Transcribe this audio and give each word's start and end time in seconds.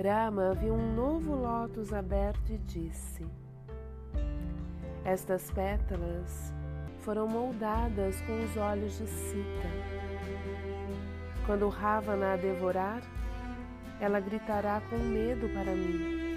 Rama 0.00 0.54
viu 0.54 0.74
um 0.74 0.94
novo 0.94 1.34
lótus 1.34 1.92
aberto 1.92 2.52
e 2.52 2.58
disse: 2.58 3.26
Estas 5.04 5.50
pétalas 5.50 6.54
foram 7.00 7.26
moldadas 7.26 8.20
com 8.20 8.44
os 8.44 8.56
olhos 8.56 8.96
de 8.96 9.08
Sita. 9.08 9.68
Quando 11.44 11.68
Ravana 11.68 12.34
a 12.34 12.36
devorar, 12.36 13.02
ela 14.00 14.20
gritará 14.20 14.80
com 14.88 14.96
medo 14.98 15.48
para 15.48 15.74
mim. 15.74 16.28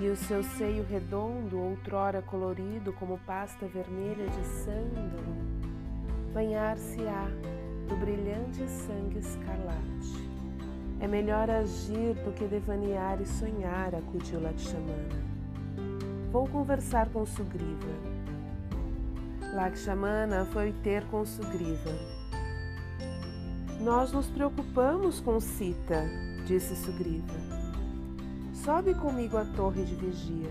E 0.00 0.08
o 0.08 0.16
seu 0.16 0.42
seio 0.42 0.84
redondo, 0.84 1.60
outrora 1.60 2.22
colorido 2.22 2.90
como 2.94 3.18
pasta 3.18 3.66
vermelha 3.66 4.26
de 4.28 4.44
sândalo, 4.46 5.36
banhar-se-á 6.32 7.26
do 7.86 7.96
brilhante 7.96 8.66
sangue 8.66 9.18
escarlate. 9.18 10.17
É 11.00 11.06
melhor 11.06 11.48
agir 11.48 12.14
do 12.24 12.32
que 12.32 12.44
devanear 12.44 13.20
e 13.20 13.26
sonhar, 13.26 13.94
acudiu 13.94 14.40
Lakshmana. 14.40 15.28
Vou 16.32 16.46
conversar 16.48 17.08
com 17.10 17.24
Sugriva. 17.24 17.86
Lakshmana 19.54 20.44
foi 20.46 20.72
ter 20.82 21.04
com 21.06 21.24
Sugriva. 21.24 21.90
Nós 23.80 24.12
nos 24.12 24.26
preocupamos 24.26 25.20
com 25.20 25.38
Sita, 25.38 26.04
disse 26.44 26.74
Sugriva. 26.74 27.34
Sobe 28.52 28.92
comigo 28.94 29.36
à 29.36 29.44
torre 29.44 29.84
de 29.84 29.94
vigia. 29.94 30.50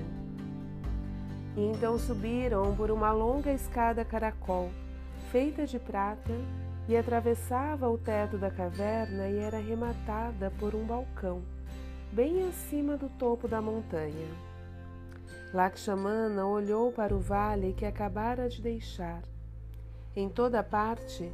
E 1.57 1.61
então 1.61 1.99
subiram 1.99 2.73
por 2.73 2.89
uma 2.89 3.11
longa 3.11 3.51
escada 3.51 4.05
caracol, 4.05 4.71
feita 5.29 5.65
de 5.65 5.77
prata 5.77 6.33
e 6.87 6.95
atravessava 6.95 7.89
o 7.89 7.97
teto 7.97 8.37
da 8.37 8.49
caverna 8.49 9.27
e 9.27 9.37
era 9.39 9.59
rematada 9.59 10.51
por 10.57 10.73
um 10.73 10.85
balcão, 10.85 11.41
bem 12.11 12.47
acima 12.47 12.95
do 12.95 13.09
topo 13.09 13.47
da 13.47 13.61
montanha. 13.61 14.27
Lakshmana 15.53 16.45
olhou 16.45 16.91
para 16.91 17.13
o 17.13 17.19
vale 17.19 17.73
que 17.73 17.85
acabara 17.85 18.47
de 18.47 18.61
deixar. 18.61 19.21
Em 20.15 20.29
toda 20.29 20.63
parte, 20.63 21.31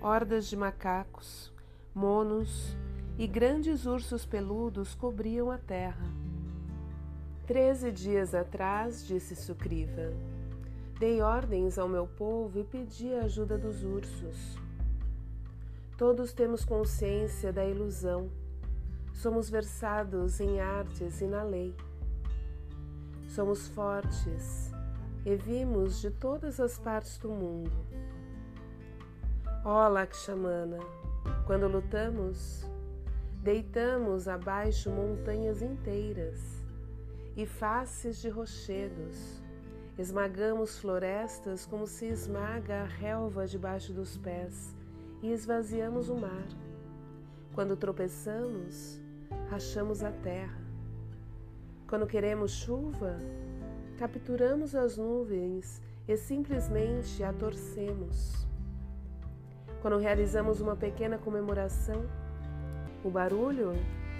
hordas 0.00 0.46
de 0.46 0.56
macacos, 0.56 1.52
monos 1.94 2.76
e 3.18 3.26
grandes 3.26 3.86
ursos 3.86 4.24
peludos 4.24 4.94
cobriam 4.94 5.50
a 5.50 5.58
terra. 5.58 6.06
Treze 7.46 7.92
dias 7.92 8.34
atrás, 8.34 9.06
disse 9.06 9.36
Sukriva, 9.36 10.12
dei 10.98 11.20
ordens 11.20 11.78
ao 11.78 11.88
meu 11.88 12.06
povo 12.06 12.58
e 12.58 12.64
pedi 12.64 13.14
a 13.14 13.24
ajuda 13.24 13.56
dos 13.56 13.84
ursos. 13.84 14.65
Todos 15.96 16.34
temos 16.34 16.62
consciência 16.62 17.50
da 17.50 17.64
ilusão. 17.64 18.30
Somos 19.14 19.48
versados 19.48 20.40
em 20.40 20.60
artes 20.60 21.22
e 21.22 21.26
na 21.26 21.42
lei. 21.42 21.74
Somos 23.28 23.66
fortes 23.68 24.70
e 25.24 25.34
vimos 25.36 26.02
de 26.02 26.10
todas 26.10 26.60
as 26.60 26.78
partes 26.78 27.16
do 27.16 27.30
mundo. 27.30 27.72
Ó 29.64 29.86
oh, 29.86 29.88
Lakshmana, 29.88 30.80
quando 31.46 31.66
lutamos, 31.66 32.66
deitamos 33.42 34.28
abaixo 34.28 34.90
montanhas 34.90 35.62
inteiras 35.62 36.62
e 37.34 37.46
faces 37.46 38.20
de 38.20 38.28
rochedos. 38.28 39.42
Esmagamos 39.96 40.78
florestas 40.78 41.64
como 41.64 41.86
se 41.86 42.04
esmaga 42.04 42.82
a 42.82 42.84
relva 42.84 43.46
debaixo 43.46 43.94
dos 43.94 44.18
pés 44.18 44.75
e 45.22 45.32
esvaziamos 45.32 46.08
o 46.08 46.16
mar. 46.16 46.46
Quando 47.54 47.76
tropeçamos, 47.76 49.00
rachamos 49.48 50.02
a 50.02 50.10
terra. 50.10 50.60
Quando 51.88 52.06
queremos 52.06 52.52
chuva, 52.52 53.18
capturamos 53.98 54.74
as 54.74 54.96
nuvens 54.96 55.80
e 56.06 56.16
simplesmente 56.16 57.22
a 57.22 57.32
torcemos. 57.32 58.46
Quando 59.80 59.98
realizamos 59.98 60.60
uma 60.60 60.76
pequena 60.76 61.16
comemoração, 61.16 62.04
o 63.04 63.10
barulho 63.10 63.72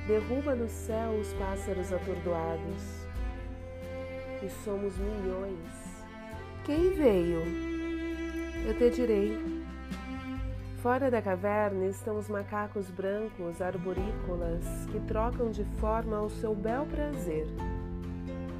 derruba 0.06 0.54
no 0.54 0.68
céu 0.68 1.18
os 1.18 1.32
pássaros 1.34 1.92
atordoados. 1.92 3.06
E 4.42 4.48
somos 4.64 4.96
milhões. 4.96 6.04
Quem 6.64 6.92
veio? 6.92 7.40
Eu 8.66 8.78
te 8.78 8.90
direi. 8.90 9.55
Fora 10.86 11.10
da 11.10 11.20
caverna 11.20 11.86
estão 11.86 12.16
os 12.16 12.28
macacos 12.28 12.88
brancos 12.92 13.60
arborícolas 13.60 14.64
que 14.92 15.00
trocam 15.00 15.50
de 15.50 15.64
forma 15.80 16.16
ao 16.16 16.30
seu 16.30 16.54
bel 16.54 16.86
prazer. 16.86 17.48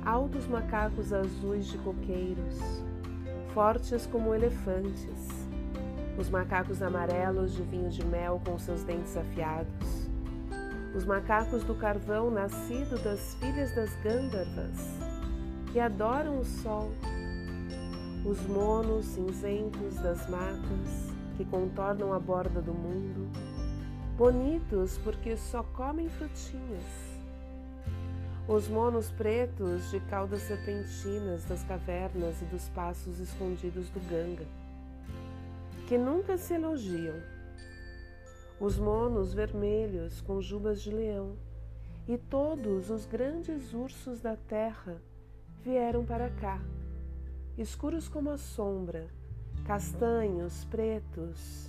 Altos 0.05 0.45
macacos 0.49 1.13
azuis 1.13 1.69
de 1.69 1.79
coqueiros, 1.79 2.59
fortes 3.55 4.09
como 4.09 4.35
elefantes. 4.35 5.29
Os 6.19 6.29
macacos 6.29 6.83
amarelos 6.83 7.55
de 7.55 7.63
vinho 7.63 7.91
de 7.91 8.05
mel 8.05 8.43
com 8.45 8.59
seus 8.59 8.83
dentes 8.83 9.17
afiados. 9.17 10.11
Os 10.97 11.05
macacos 11.05 11.63
do 11.63 11.77
carvão 11.77 12.29
nascido 12.29 13.01
das 13.05 13.37
filhas 13.37 13.73
das 13.73 13.95
Gandharvas, 14.03 14.99
que 15.73 15.79
adoram 15.79 16.41
o 16.41 16.45
sol. 16.45 16.91
Os 18.25 18.45
monos 18.49 19.05
cinzentos 19.05 19.95
das 20.01 20.29
matas 20.29 21.16
que 21.37 21.45
contornam 21.45 22.13
a 22.13 22.19
borda 22.19 22.61
do 22.63 22.73
mundo, 22.73 23.31
bonitos 24.17 24.99
porque 25.05 25.37
só 25.37 25.63
comem 25.63 26.09
frutinhas. 26.09 27.17
Os 28.49 28.69
monos 28.69 29.11
pretos 29.11 29.91
de 29.91 30.01
caudas 30.01 30.43
serpentinas 30.43 31.45
das 31.45 31.63
cavernas 31.65 32.41
e 32.41 32.45
dos 32.47 32.69
passos 32.69 33.19
escondidos 33.19 33.91
do 33.91 34.01
Ganga, 34.09 34.47
que 35.87 35.99
nunca 35.99 36.37
se 36.37 36.55
elogiam. 36.55 37.17
Os 38.59 38.79
monos 38.79 39.35
vermelhos 39.35 40.21
com 40.23 40.41
jubas 40.41 40.81
de 40.81 40.91
leão 40.91 41.37
e 42.09 42.17
todos 42.17 42.89
os 42.89 43.05
grandes 43.05 43.75
ursos 43.75 44.21
da 44.21 44.37
terra 44.37 45.03
vieram 45.63 46.05
para 46.05 46.31
cá, 46.31 46.61
escuros 47.59 48.09
como 48.09 48.31
a 48.31 48.39
sombra, 48.39 49.09
castanhos, 49.67 50.65
pretos 50.67 51.69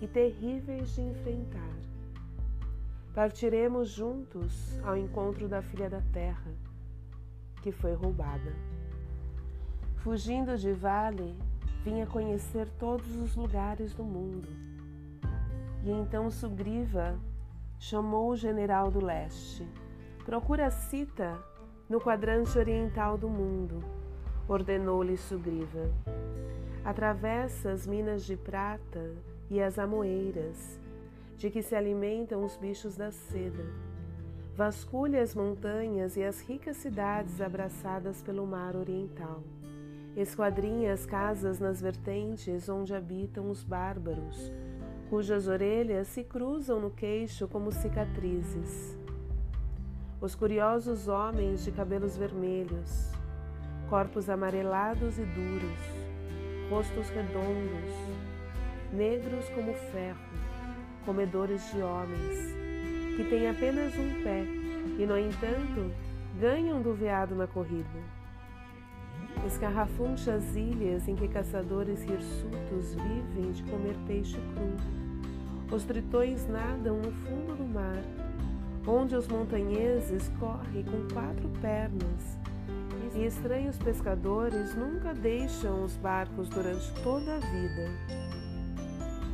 e 0.00 0.06
terríveis 0.06 0.94
de 0.94 1.00
enfrentar. 1.00 1.74
Partiremos 3.12 3.88
juntos 3.88 4.78
ao 4.84 4.96
encontro 4.96 5.48
da 5.48 5.60
filha 5.60 5.90
da 5.90 6.00
terra, 6.12 6.52
que 7.60 7.72
foi 7.72 7.92
roubada. 7.92 8.54
Fugindo 9.96 10.56
de 10.56 10.72
vale, 10.72 11.36
vinha 11.82 12.06
conhecer 12.06 12.68
todos 12.78 13.16
os 13.16 13.34
lugares 13.34 13.92
do 13.94 14.04
mundo. 14.04 14.46
E 15.82 15.90
então 15.90 16.30
Sugriva 16.30 17.18
chamou 17.80 18.30
o 18.30 18.36
general 18.36 18.92
do 18.92 19.04
leste. 19.04 19.66
Procura 20.24 20.70
Sita 20.70 21.36
no 21.88 22.00
quadrante 22.00 22.56
oriental 22.56 23.18
do 23.18 23.28
mundo, 23.28 23.82
ordenou-lhe 24.48 25.16
Sugriva. 25.16 25.90
Atravessa 26.84 27.70
as 27.70 27.86
minas 27.86 28.26
de 28.26 28.36
prata 28.36 29.10
e 29.48 29.58
as 29.58 29.78
amoeiras, 29.78 30.78
de 31.38 31.48
que 31.48 31.62
se 31.62 31.74
alimentam 31.74 32.44
os 32.44 32.58
bichos 32.58 32.94
da 32.94 33.10
seda. 33.10 33.64
Vasculha 34.54 35.22
as 35.22 35.34
montanhas 35.34 36.14
e 36.18 36.22
as 36.22 36.42
ricas 36.42 36.76
cidades 36.76 37.40
abraçadas 37.40 38.20
pelo 38.20 38.46
mar 38.46 38.76
oriental. 38.76 39.42
Esquadrinha 40.14 40.92
as 40.92 41.06
casas 41.06 41.58
nas 41.58 41.80
vertentes 41.80 42.68
onde 42.68 42.94
habitam 42.94 43.48
os 43.48 43.64
bárbaros, 43.64 44.52
cujas 45.08 45.48
orelhas 45.48 46.08
se 46.08 46.22
cruzam 46.22 46.78
no 46.80 46.90
queixo 46.90 47.48
como 47.48 47.72
cicatrizes. 47.72 48.98
Os 50.20 50.34
curiosos 50.34 51.08
homens 51.08 51.64
de 51.64 51.72
cabelos 51.72 52.14
vermelhos, 52.14 53.10
corpos 53.88 54.28
amarelados 54.28 55.18
e 55.18 55.24
duros, 55.24 56.03
rostos 56.70 57.08
redondos, 57.10 57.90
negros 58.92 59.48
como 59.50 59.74
ferro, 59.92 60.18
comedores 61.04 61.70
de 61.72 61.82
homens, 61.82 62.54
que 63.16 63.24
têm 63.24 63.48
apenas 63.48 63.94
um 63.96 64.22
pé 64.22 64.44
e, 64.98 65.06
no 65.06 65.18
entanto, 65.18 65.92
ganham 66.40 66.80
do 66.80 66.94
veado 66.94 67.34
na 67.34 67.46
corrida. 67.46 68.14
Escarrafuncha 69.46 70.34
as 70.34 70.54
ilhas 70.56 71.06
em 71.06 71.14
que 71.14 71.28
caçadores 71.28 72.02
hirsutos 72.02 72.94
vivem 72.94 73.52
de 73.52 73.62
comer 73.64 73.96
peixe 74.06 74.38
cru. 74.54 75.74
Os 75.74 75.84
tritões 75.84 76.46
nadam 76.46 76.98
no 76.98 77.12
fundo 77.12 77.56
do 77.56 77.64
mar, 77.64 78.02
onde 78.86 79.16
os 79.16 79.28
montanheses 79.28 80.30
correm 80.38 80.84
com 80.84 81.12
quatro 81.12 81.48
pernas 81.60 82.43
e 83.14 83.24
estranhos 83.24 83.78
pescadores 83.78 84.74
nunca 84.74 85.14
deixam 85.14 85.84
os 85.84 85.96
barcos 85.96 86.48
durante 86.48 86.92
toda 87.02 87.36
a 87.36 87.38
vida. 87.38 87.90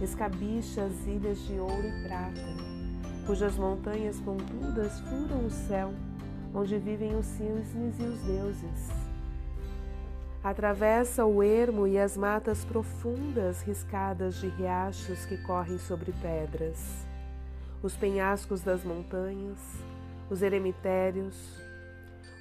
Escabicha 0.03 0.85
as 0.85 1.07
ilhas 1.07 1.39
de 1.47 1.59
ouro 1.59 1.87
e 1.87 2.05
prata, 2.05 2.41
cujas 3.27 3.57
montanhas 3.57 4.21
pontudas 4.21 5.01
furam 5.01 5.47
o 5.47 5.51
céu, 5.51 5.93
onde 6.55 6.79
vivem 6.79 7.17
os 7.17 7.27
cisnes 7.27 7.99
e 7.99 8.03
os 8.03 8.21
deuses. 8.23 8.91
Atravessa 10.43 11.25
o 11.25 11.43
ermo 11.43 11.87
e 11.87 11.99
as 11.99 12.17
matas 12.17 12.65
profundas 12.65 13.63
riscadas 13.63 14.37
de 14.37 14.49
riachos 14.49 15.27
que 15.27 15.37
correm 15.39 15.79
sobre 15.79 16.13
pedras, 16.13 17.07
os 17.83 17.95
penhascos 17.95 18.63
das 18.63 18.83
montanhas, 18.83 19.59
os 20.31 20.41
eremitérios, 20.41 21.61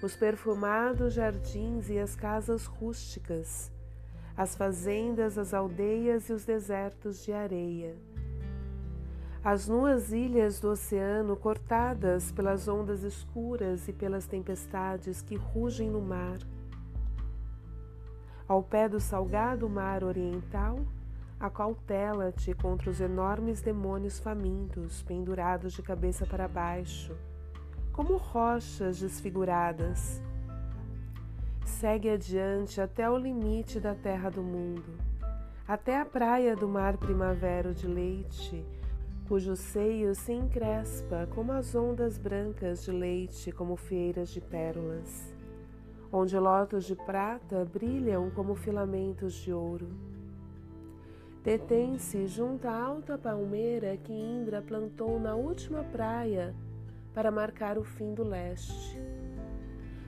os 0.02 0.16
perfumados 0.16 1.14
jardins 1.14 1.90
e 1.90 2.00
as 2.00 2.16
casas 2.16 2.66
rústicas, 2.66 3.72
as 4.36 4.56
fazendas, 4.56 5.38
as 5.38 5.54
aldeias 5.54 6.30
e 6.30 6.34
os 6.34 6.46
desertos 6.46 7.24
de 7.24 7.34
areia. 7.34 7.96
As 9.44 9.68
nuas 9.68 10.12
ilhas 10.12 10.60
do 10.60 10.70
oceano 10.70 11.36
cortadas 11.36 12.32
pelas 12.32 12.68
ondas 12.68 13.04
escuras 13.04 13.88
e 13.88 13.94
pelas 13.94 14.26
tempestades 14.26 15.22
que 15.22 15.36
rugem 15.36 15.90
no 15.90 16.02
mar 16.02 16.40
ao 18.50 18.64
pé 18.64 18.90
do 18.90 19.00
salgado 19.00 19.70
mar 19.70 20.04
oriental, 20.04 20.80
acautela-te 21.40 22.52
contra 22.56 22.90
os 22.90 23.00
enormes 23.00 23.62
demônios 23.62 24.18
famintos 24.18 25.04
pendurados 25.04 25.74
de 25.74 25.84
cabeça 25.84 26.26
para 26.26 26.48
baixo, 26.48 27.16
como 28.00 28.16
rochas 28.16 29.02
desfiguradas. 29.02 30.22
Segue 31.66 32.10
adiante 32.10 32.80
até 32.80 33.10
o 33.10 33.18
limite 33.18 33.78
da 33.78 33.94
terra 33.94 34.30
do 34.30 34.42
mundo, 34.42 34.98
até 35.68 36.00
a 36.00 36.06
praia 36.06 36.56
do 36.56 36.66
mar 36.66 36.96
primavero 36.96 37.74
de 37.74 37.88
leite, 37.88 38.66
cujo 39.28 39.54
seio 39.54 40.16
se 40.16 40.32
encrespa 40.32 41.28
como 41.36 41.52
as 41.52 41.76
ondas 41.76 42.18
brancas 42.18 42.86
de 42.86 42.92
leite, 42.94 43.52
como 43.52 43.76
feiras 43.76 44.30
de 44.30 44.40
pérolas 44.40 45.34
onde 46.10 46.40
lotos 46.40 46.86
de 46.86 46.96
prata 46.96 47.66
brilham 47.66 48.32
como 48.32 48.56
filamentos 48.56 49.34
de 49.34 49.52
ouro. 49.52 49.90
Detém-se 51.44 52.26
junto 52.28 52.66
à 52.66 52.82
alta 52.82 53.18
palmeira 53.18 53.98
que 53.98 54.14
Indra 54.14 54.62
plantou 54.62 55.20
na 55.20 55.36
última 55.36 55.84
praia 55.84 56.56
para 57.20 57.32
marcar 57.32 57.78
o 57.78 57.84
fim 57.84 58.14
do 58.14 58.24
leste. 58.24 58.98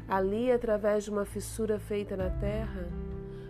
Ali, 0.07 0.49
através 0.49 1.03
de 1.03 1.09
uma 1.09 1.25
fissura 1.25 1.77
feita 1.77 2.15
na 2.15 2.29
terra, 2.29 2.87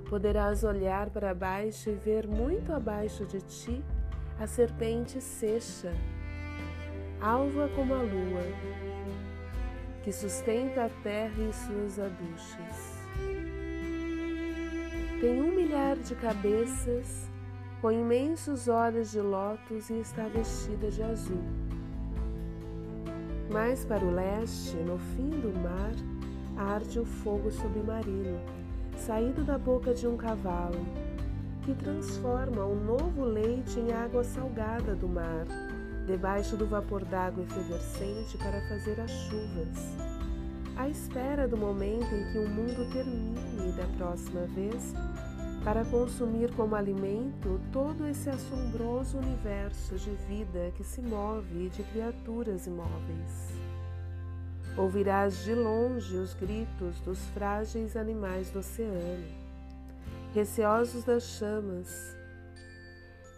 poderás 0.09 0.63
olhar 0.63 1.11
para 1.11 1.31
baixo 1.35 1.91
e 1.91 1.93
ver 1.93 2.27
muito 2.27 2.73
abaixo 2.73 3.23
de 3.23 3.39
ti 3.39 3.85
a 4.39 4.47
serpente 4.47 5.21
secha, 5.21 5.93
alva 7.21 7.69
como 7.75 7.93
a 7.93 8.01
lua, 8.01 8.41
que 10.03 10.11
sustenta 10.11 10.85
a 10.85 10.89
terra 11.03 11.43
e 11.43 11.53
suas 11.53 11.99
aduchas. 11.99 12.97
Tem 15.19 15.39
um 15.39 15.55
milhar 15.55 15.97
de 15.97 16.15
cabeças, 16.15 17.29
com 17.79 17.91
imensos 17.91 18.67
olhos 18.67 19.11
de 19.11 19.21
lótus 19.21 19.91
e 19.91 19.99
está 19.99 20.27
vestida 20.27 20.89
de 20.89 21.03
azul. 21.03 21.60
Mais 23.51 23.83
para 23.83 24.03
o 24.03 24.11
leste, 24.11 24.77
no 24.77 24.97
fim 24.97 25.29
do 25.29 25.51
mar, 25.59 25.91
arde 26.57 26.99
o 26.99 27.05
fogo 27.05 27.51
submarino, 27.51 28.39
saído 28.95 29.43
da 29.43 29.57
boca 29.57 29.93
de 29.93 30.07
um 30.07 30.15
cavalo, 30.15 30.79
que 31.63 31.73
transforma 31.75 32.63
o 32.63 32.75
novo 32.75 33.25
leite 33.25 33.77
em 33.77 33.91
água 33.91 34.23
salgada 34.23 34.95
do 34.95 35.07
mar 35.07 35.45
debaixo 36.07 36.57
do 36.57 36.65
vapor 36.65 37.05
d'água 37.05 37.43
efervescente 37.43 38.37
para 38.37 38.61
fazer 38.67 38.99
as 38.99 39.11
chuvas, 39.11 39.97
à 40.75 40.89
espera 40.89 41.47
do 41.47 41.57
momento 41.57 42.13
em 42.13 42.31
que 42.31 42.39
o 42.39 42.49
mundo 42.49 42.91
termine 42.91 43.71
da 43.73 43.85
próxima 43.97 44.41
vez 44.47 44.93
para 45.63 45.85
consumir 45.85 46.51
como 46.55 46.75
alimento 46.75 47.59
todo 47.71 48.07
esse 48.07 48.29
assombroso 48.29 49.17
universo 49.17 49.95
de 49.95 50.09
vida 50.27 50.71
que 50.75 50.83
se 50.83 51.01
move 51.01 51.65
e 51.65 51.69
de 51.69 51.83
criaturas 51.83 52.65
imóveis. 52.65 53.51
Ouvirás 54.75 55.43
de 55.43 55.53
longe 55.53 56.15
os 56.15 56.33
gritos 56.33 56.99
dos 57.01 57.19
frágeis 57.29 57.95
animais 57.95 58.49
do 58.49 58.59
oceano, 58.59 59.25
receosos 60.33 61.03
das 61.03 61.23
chamas, 61.23 62.15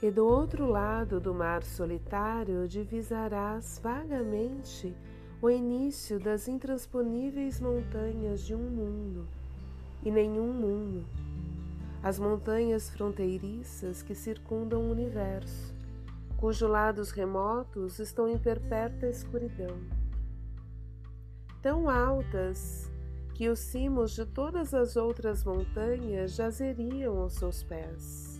e 0.01 0.11
do 0.11 0.25
outro 0.25 0.65
lado 0.65 1.19
do 1.19 1.33
mar 1.33 1.63
solitário 1.63 2.67
divisarás 2.67 3.79
vagamente 3.81 4.95
o 5.41 5.49
início 5.49 6.19
das 6.19 6.47
intransponíveis 6.47 7.59
montanhas 7.59 8.45
de 8.45 8.53
um 8.53 8.69
mundo 8.69 9.27
e 10.05 10.11
nenhum 10.11 10.53
mundo, 10.53 11.05
as 12.03 12.19
montanhas 12.19 12.89
fronteiriças 12.89 14.03
que 14.03 14.13
circundam 14.13 14.81
o 14.81 14.91
universo, 14.91 15.73
cujos 16.35 16.69
lados 16.69 17.11
remotos 17.11 17.97
estão 17.97 18.27
em 18.27 18.37
perpétua 18.37 19.07
escuridão. 19.07 19.79
Tão 21.61 21.89
altas 21.89 22.91
que 23.33 23.47
os 23.47 23.59
cimos 23.59 24.11
de 24.11 24.25
todas 24.25 24.73
as 24.73 24.97
outras 24.97 25.45
montanhas 25.45 26.35
jazeriam 26.35 27.17
aos 27.19 27.35
seus 27.35 27.63
pés 27.63 28.33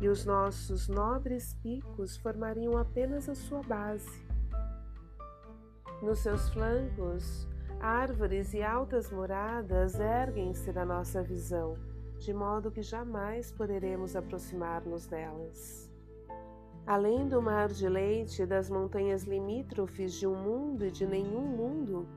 e 0.00 0.08
os 0.08 0.24
nossos 0.24 0.88
nobres 0.88 1.54
picos 1.54 2.16
formariam 2.16 2.78
apenas 2.78 3.28
a 3.28 3.34
sua 3.34 3.62
base. 3.62 4.24
Nos 6.00 6.20
seus 6.20 6.48
flancos, 6.50 7.48
árvores 7.80 8.54
e 8.54 8.62
altas 8.62 9.10
moradas 9.10 9.98
erguem-se 9.98 10.72
da 10.72 10.84
nossa 10.84 11.22
visão, 11.22 11.76
de 12.18 12.34
modo 12.34 12.70
que 12.70 12.82
jamais 12.82 13.50
poderemos 13.52 14.16
aproximar-nos 14.16 15.06
delas. 15.06 15.90
Além 16.86 17.28
do 17.28 17.40
mar 17.40 17.68
de 17.68 17.88
leite 17.88 18.42
e 18.42 18.46
das 18.46 18.70
montanhas 18.70 19.24
limítrofes 19.24 20.14
de 20.14 20.26
um 20.26 20.34
mundo 20.34 20.86
e 20.86 20.90
de 20.90 21.06
nenhum 21.06 21.46
mundo, 21.46 22.08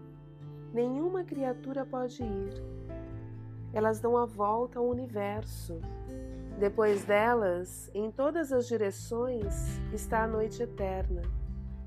nenhuma 0.74 1.24
criatura 1.24 1.86
pode 1.86 2.24
ir. 2.24 2.54
Elas 3.74 4.00
dão 4.00 4.18
a 4.18 4.26
volta 4.26 4.80
ao 4.80 4.88
universo, 4.88 5.80
depois 6.58 7.04
delas, 7.04 7.90
em 7.94 8.12
todas 8.12 8.54
as 8.54 8.68
direções, 8.68 9.80
está 9.92 10.24
a 10.24 10.28
noite 10.28 10.62
eterna, 10.62 11.22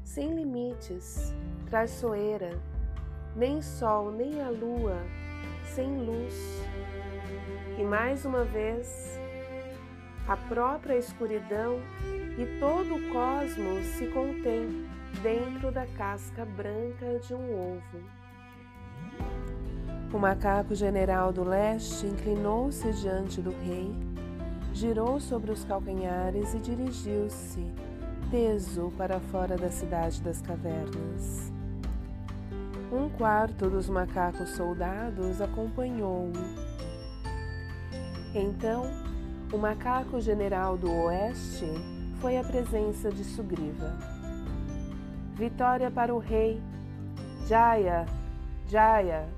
sem 0.03 0.35
limites, 0.35 1.33
traiçoeira, 1.67 2.61
nem 3.37 3.63
sol, 3.63 4.11
nem 4.11 4.43
a 4.43 4.51
lua, 4.51 4.97
sem 5.63 6.05
luz. 6.05 6.61
E 7.79 7.83
mais 7.83 8.25
uma 8.25 8.45
vez, 8.45 9.19
a 10.29 10.37
própria 10.37 10.97
escuridão 10.97 11.81
e 12.39 12.59
todo 12.59 12.95
o 12.95 13.13
cosmos 13.13 13.85
se 13.97 14.07
contém 14.07 14.87
dentro 15.23 15.71
da 15.73 15.87
casca 15.87 16.45
branca 16.45 17.19
de 17.21 17.35
um 17.35 17.53
ovo. 17.53 18.01
O 20.13 20.19
macaco 20.19 20.75
general 20.75 21.33
do 21.33 21.43
leste 21.43 22.07
inclinou-se 22.07 22.93
diante 22.93 23.41
do 23.41 23.51
rei 23.51 23.93
girou 24.75 25.21
sobre 25.21 25.53
os 25.53 25.65
calcanhares 25.65 26.53
e 26.53 26.59
dirigiu-se, 26.59 27.65
teso, 28.31 28.93
para 28.97 29.21
fora 29.21 29.57
da 29.57 29.71
cidade 29.71 30.21
das 30.21 30.43
cavernas. 30.43 31.53
Um 32.93 33.09
quarto 33.09 33.71
dos 33.71 33.89
macacos 33.89 34.51
soldados 34.51 35.41
acompanhou-o. 35.41 36.74
Então, 38.35 38.87
o 39.53 39.57
macaco 39.57 40.21
general 40.21 40.77
do 40.77 40.91
oeste 40.91 41.67
foi 42.21 42.37
à 42.37 42.43
presença 42.43 43.09
de 43.09 43.23
Sugriva. 43.23 43.97
Vitória 45.35 45.89
para 45.89 46.13
o 46.13 46.19
rei! 46.19 46.61
Jaya! 47.47 48.07
Jaya! 48.67 49.29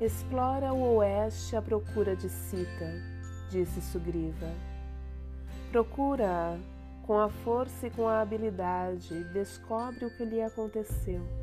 Explora 0.00 0.72
o 0.72 0.96
oeste 0.96 1.54
à 1.56 1.60
procura 1.60 2.16
de 2.16 2.30
Sita, 2.30 2.90
disse 3.50 3.82
Sugriva. 3.82 4.50
Procura-a 5.70 6.56
com 7.06 7.18
a 7.18 7.28
força 7.28 7.86
e 7.86 7.90
com 7.90 8.08
a 8.08 8.22
habilidade, 8.22 9.24
descobre 9.24 10.06
o 10.06 10.16
que 10.16 10.24
lhe 10.24 10.40
aconteceu. 10.40 11.41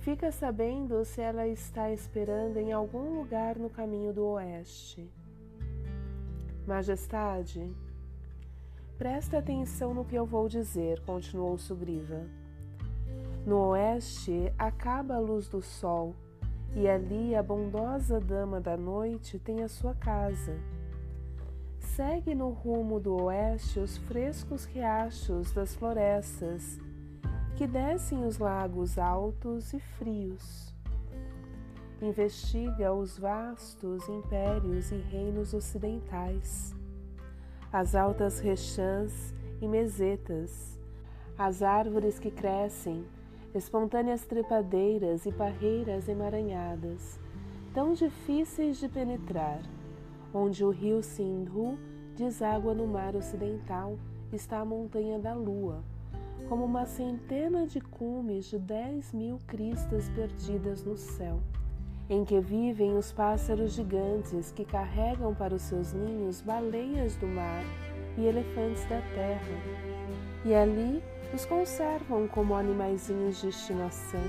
Fica 0.00 0.32
sabendo 0.32 1.04
se 1.04 1.20
ela 1.20 1.46
está 1.46 1.92
esperando 1.92 2.56
em 2.56 2.72
algum 2.72 3.18
lugar 3.18 3.58
no 3.58 3.68
caminho 3.68 4.14
do 4.14 4.24
oeste. 4.24 5.06
Majestade, 6.66 7.70
presta 8.96 9.38
atenção 9.38 9.92
no 9.92 10.02
que 10.02 10.14
eu 10.14 10.24
vou 10.24 10.48
dizer, 10.48 11.00
continuou 11.00 11.58
Sugriva. 11.58 12.24
No 13.44 13.68
oeste 13.68 14.50
acaba 14.58 15.16
a 15.16 15.20
luz 15.20 15.48
do 15.48 15.60
sol 15.60 16.14
e 16.74 16.88
ali 16.88 17.34
a 17.34 17.42
bondosa 17.42 18.18
dama 18.18 18.58
da 18.58 18.78
noite 18.78 19.38
tem 19.38 19.62
a 19.62 19.68
sua 19.68 19.94
casa. 19.94 20.56
segue 21.78 22.34
no 22.34 22.48
rumo 22.48 22.98
do 22.98 23.24
oeste 23.24 23.78
os 23.78 23.98
frescos 23.98 24.64
riachos 24.64 25.52
das 25.52 25.74
florestas 25.74 26.80
que 27.60 27.66
descem 27.66 28.24
os 28.24 28.38
lagos 28.38 28.96
altos 28.96 29.74
e 29.74 29.78
frios. 29.78 30.74
Investiga 32.00 32.90
os 32.90 33.18
vastos 33.18 34.08
impérios 34.08 34.90
e 34.90 34.96
reinos 34.96 35.52
ocidentais, 35.52 36.74
as 37.70 37.94
altas 37.94 38.40
rechãs 38.40 39.34
e 39.60 39.68
mesetas, 39.68 40.80
as 41.36 41.62
árvores 41.62 42.18
que 42.18 42.30
crescem, 42.30 43.04
espontâneas 43.54 44.24
trepadeiras 44.24 45.26
e 45.26 45.30
barreiras 45.30 46.08
emaranhadas, 46.08 47.20
tão 47.74 47.92
difíceis 47.92 48.78
de 48.78 48.88
penetrar 48.88 49.60
Onde 50.32 50.64
o 50.64 50.70
rio 50.70 51.02
Sindhu 51.02 51.76
deságua 52.16 52.72
no 52.72 52.86
mar 52.86 53.14
ocidental, 53.14 53.98
está 54.32 54.60
a 54.60 54.64
montanha 54.64 55.18
da 55.18 55.34
lua, 55.34 55.84
como 56.48 56.64
uma 56.64 56.86
centena 56.86 57.66
de 57.66 57.80
cumes 57.80 58.46
de 58.46 58.58
dez 58.58 59.12
mil 59.12 59.38
cristas 59.46 60.08
perdidas 60.10 60.84
no 60.84 60.96
céu, 60.96 61.40
em 62.08 62.24
que 62.24 62.40
vivem 62.40 62.96
os 62.96 63.12
pássaros 63.12 63.72
gigantes 63.72 64.50
que 64.50 64.64
carregam 64.64 65.34
para 65.34 65.54
os 65.54 65.62
seus 65.62 65.92
ninhos 65.92 66.40
baleias 66.40 67.16
do 67.16 67.26
mar 67.26 67.62
e 68.18 68.26
elefantes 68.26 68.84
da 68.86 69.00
terra, 69.14 69.58
e 70.44 70.54
ali 70.54 71.02
os 71.32 71.46
conservam 71.46 72.26
como 72.26 72.54
animaizinhos 72.54 73.40
de 73.40 73.48
estimação. 73.48 74.20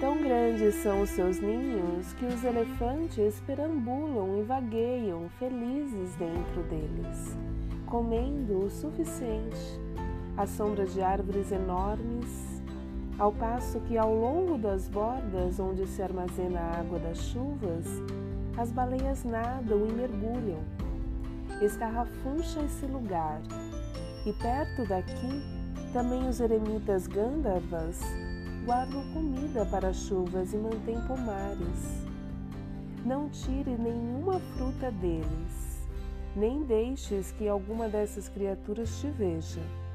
Tão 0.00 0.16
grandes 0.22 0.76
são 0.76 1.02
os 1.02 1.10
seus 1.10 1.40
ninhos 1.40 2.12
que 2.14 2.24
os 2.26 2.44
elefantes 2.44 3.40
perambulam 3.46 4.38
e 4.38 4.42
vagueiam 4.42 5.28
felizes 5.38 6.14
dentro 6.14 6.62
deles, 6.64 7.36
comendo 7.86 8.64
o 8.64 8.70
suficiente, 8.70 9.80
à 10.38 10.46
sombra 10.46 10.86
de 10.86 11.02
árvores 11.02 11.50
enormes, 11.50 12.62
ao 13.18 13.32
passo 13.32 13.80
que 13.80 13.98
ao 13.98 14.14
longo 14.14 14.56
das 14.56 14.88
bordas 14.88 15.58
onde 15.58 15.84
se 15.88 16.00
armazena 16.00 16.60
a 16.60 16.78
água 16.78 17.00
das 17.00 17.18
chuvas, 17.18 17.84
as 18.56 18.70
baleias 18.70 19.24
nadam 19.24 19.84
e 19.88 19.92
mergulham. 19.92 20.60
Escarrafuncha 21.60 22.60
esse 22.60 22.86
lugar, 22.86 23.40
e 24.24 24.32
perto 24.34 24.88
daqui 24.88 25.42
também 25.92 26.28
os 26.28 26.38
eremitas 26.38 27.08
Gandharvas 27.08 28.00
guardam 28.64 29.02
comida 29.12 29.66
para 29.66 29.92
chuvas 29.92 30.52
e 30.52 30.56
mantêm 30.56 31.00
pomares. 31.08 32.06
Não 33.04 33.28
tire 33.28 33.76
nenhuma 33.76 34.38
fruta 34.38 34.92
deles, 34.92 35.88
nem 36.36 36.62
deixes 36.62 37.32
que 37.32 37.48
alguma 37.48 37.88
dessas 37.88 38.28
criaturas 38.28 39.00
te 39.00 39.08
veja. 39.10 39.87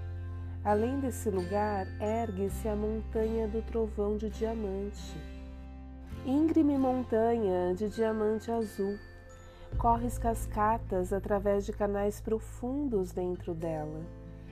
Além 0.65 0.97
desse 1.01 1.29
lugar, 1.29 1.85
ergue-se 1.99 2.69
a 2.69 2.75
montanha 2.75 3.49
do 3.49 3.61
trovão 3.61 4.15
de 4.15 4.29
diamante. 4.29 5.13
Íngreme 6.25 6.77
montanha 6.77 7.75
de 7.75 7.89
diamante 7.89 8.49
azul. 8.49 8.97
Corres 9.77 10.17
cascatas 10.17 11.11
através 11.11 11.65
de 11.65 11.73
canais 11.73 12.21
profundos 12.21 13.11
dentro 13.11 13.53
dela, 13.53 14.01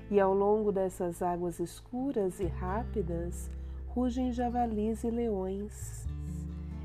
e 0.09 0.19
ao 0.19 0.33
longo 0.33 0.69
dessas 0.69 1.21
águas 1.21 1.61
escuras 1.61 2.41
e 2.41 2.45
rápidas, 2.45 3.49
rugem 3.87 4.33
javalis 4.33 5.05
e 5.05 5.09
leões, 5.09 6.05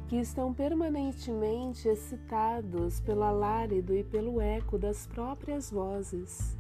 que 0.07 0.17
estão 0.21 0.55
permanentemente 0.55 1.89
excitados 1.89 3.01
pelo 3.01 3.25
alarido 3.25 3.93
e 3.93 4.05
pelo 4.05 4.41
eco 4.41 4.79
das 4.79 5.05
próprias 5.09 5.69
vozes. 5.69 6.57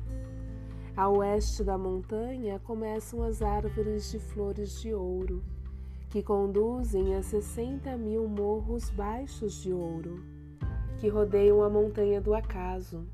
A 0.96 1.08
oeste 1.08 1.62
da 1.62 1.76
montanha 1.76 2.58
começam 2.60 3.22
as 3.22 3.42
árvores 3.42 4.10
de 4.10 4.18
flores 4.18 4.80
de 4.80 4.94
ouro, 4.94 5.44
que 6.08 6.22
conduzem 6.22 7.14
a 7.14 7.22
sessenta 7.22 7.96
mil 7.96 8.26
morros 8.26 8.88
baixos 8.90 9.62
de 9.62 9.72
ouro, 9.72 10.24
que 10.98 11.08
rodeiam 11.08 11.62
a 11.62 11.68
montanha 11.68 12.20
do 12.20 12.34
acaso. 12.34 13.06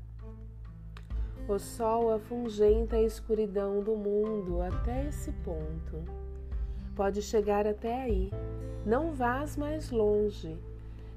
O 1.47 1.59
sol 1.59 2.13
afungenta 2.13 2.95
a 2.95 3.01
escuridão 3.01 3.81
do 3.81 3.97
mundo 3.97 4.61
até 4.61 5.07
esse 5.07 5.31
ponto 5.43 6.23
pode 6.95 7.21
chegar 7.21 7.65
até 7.67 8.03
aí. 8.03 8.31
Não 8.85 9.13
vás 9.13 9.57
mais 9.57 9.89
longe, 9.91 10.57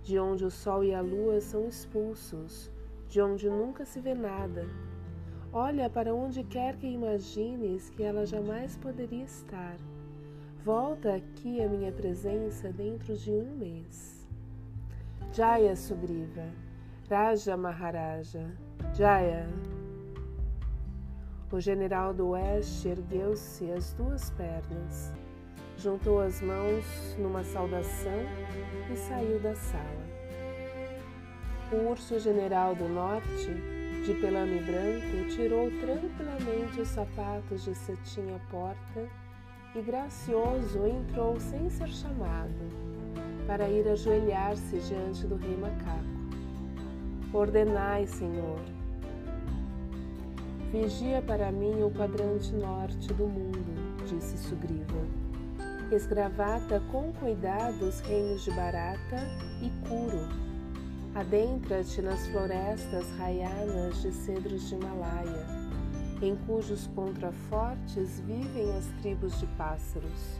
de 0.02 0.18
onde 0.18 0.44
o 0.44 0.50
sol 0.50 0.84
e 0.84 0.94
a 0.94 1.00
lua 1.00 1.40
são 1.40 1.68
expulsos, 1.68 2.70
de 3.08 3.20
onde 3.20 3.48
nunca 3.48 3.84
se 3.84 4.00
vê 4.00 4.14
nada. 4.14 4.66
Olha 5.58 5.88
para 5.88 6.14
onde 6.14 6.44
quer 6.44 6.76
que 6.76 6.86
imagines 6.86 7.88
que 7.88 8.02
ela 8.02 8.26
jamais 8.26 8.76
poderia 8.76 9.24
estar. 9.24 9.74
Volta 10.62 11.14
aqui 11.14 11.62
à 11.62 11.66
minha 11.66 11.90
presença 11.90 12.70
dentro 12.70 13.16
de 13.16 13.30
um 13.30 13.56
mês. 13.56 14.28
Jaya 15.32 15.74
Sugriva, 15.74 16.44
Raja 17.08 17.56
Maharaja, 17.56 18.52
Jaya. 18.92 19.48
O 21.50 21.58
general 21.58 22.12
do 22.12 22.28
oeste 22.32 22.88
ergueu-se 22.88 23.72
às 23.72 23.94
duas 23.94 24.28
pernas 24.28 25.10
juntou 25.78 26.20
as 26.20 26.42
mãos 26.42 27.16
numa 27.18 27.42
saudação 27.42 28.20
e 28.92 28.96
saiu 28.96 29.40
da 29.40 29.54
sala. 29.54 30.06
O 31.72 31.90
urso 31.90 32.18
general 32.18 32.74
do 32.74 32.86
norte, 32.88 33.50
de 34.06 34.14
pelame 34.14 34.60
branco, 34.60 35.28
tirou 35.28 35.68
tranquilamente 35.80 36.80
os 36.80 36.88
sapatos 36.88 37.64
de 37.64 37.74
cetim 37.74 38.32
à 38.34 38.38
porta 38.50 39.08
e, 39.74 39.82
gracioso, 39.82 40.86
entrou 40.86 41.38
sem 41.40 41.68
ser 41.68 41.88
chamado, 41.88 42.54
para 43.46 43.68
ir 43.68 43.88
ajoelhar-se 43.88 44.78
diante 44.78 45.26
do 45.26 45.34
rei 45.34 45.56
macaco. 45.56 46.16
Ordenai, 47.32 48.06
Senhor. 48.06 48.60
Vigia 50.70 51.20
para 51.22 51.50
mim 51.50 51.82
o 51.82 51.90
quadrante 51.90 52.54
norte 52.54 53.12
do 53.12 53.26
mundo, 53.26 54.04
disse 54.06 54.38
Sugriva 54.38 55.26
esgravata 55.90 56.82
com 56.90 57.12
cuidado 57.12 57.86
os 57.86 58.00
reinos 58.00 58.42
de 58.42 58.50
Barata 58.50 59.18
e 59.62 59.70
Kuro. 59.88 60.45
Adentra-te 61.16 62.02
nas 62.02 62.26
florestas 62.26 63.10
raianas 63.16 64.02
de 64.02 64.12
cedros 64.12 64.68
de 64.68 64.74
Himalaia, 64.74 65.46
em 66.20 66.36
cujos 66.46 66.86
contrafortes 66.88 68.20
vivem 68.20 68.70
as 68.76 68.84
tribos 69.00 69.40
de 69.40 69.46
pássaros. 69.56 70.38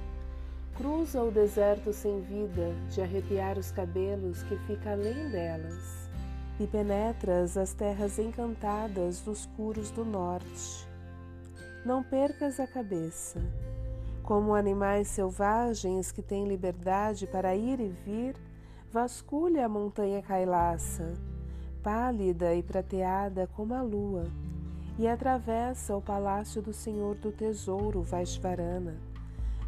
Cruza 0.76 1.22
o 1.22 1.30
deserto 1.30 1.94
sem 1.94 2.20
vida, 2.20 2.74
de 2.90 3.00
arrepiar 3.00 3.58
os 3.58 3.70
cabelos 3.70 4.42
que 4.42 4.58
fica 4.66 4.92
além 4.92 5.30
delas, 5.30 6.10
e 6.60 6.66
penetras 6.66 7.56
as 7.56 7.72
terras 7.72 8.18
encantadas 8.18 9.22
dos 9.22 9.46
curos 9.56 9.90
do 9.90 10.04
norte. 10.04 10.86
Não 11.86 12.02
percas 12.02 12.60
a 12.60 12.66
cabeça 12.66 13.40
como 14.22 14.54
animais 14.54 15.08
selvagens 15.08 16.12
que 16.12 16.20
têm 16.20 16.46
liberdade 16.46 17.26
para 17.26 17.56
ir 17.56 17.80
e 17.80 17.88
vir, 17.88 18.36
vasculha 18.92 19.66
a 19.66 19.68
montanha 19.68 20.22
Kailasa, 20.22 21.14
pálida 21.82 22.54
e 22.54 22.62
prateada 22.62 23.46
como 23.46 23.74
a 23.74 23.82
lua, 23.82 24.24
e 24.98 25.06
atravessa 25.06 25.96
o 25.96 26.00
palácio 26.00 26.62
do 26.62 26.72
Senhor 26.72 27.14
do 27.16 27.30
Tesouro, 27.30 28.02
Vaishvarana, 28.02 28.96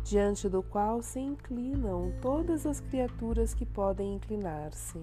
diante 0.03 0.49
do 0.49 0.63
qual 0.63 1.03
se 1.03 1.21
inclinam 1.21 2.13
todas 2.23 2.65
as 2.65 2.81
criaturas 2.81 3.53
que 3.53 3.67
podem 3.67 4.15
inclinar-se. 4.15 4.99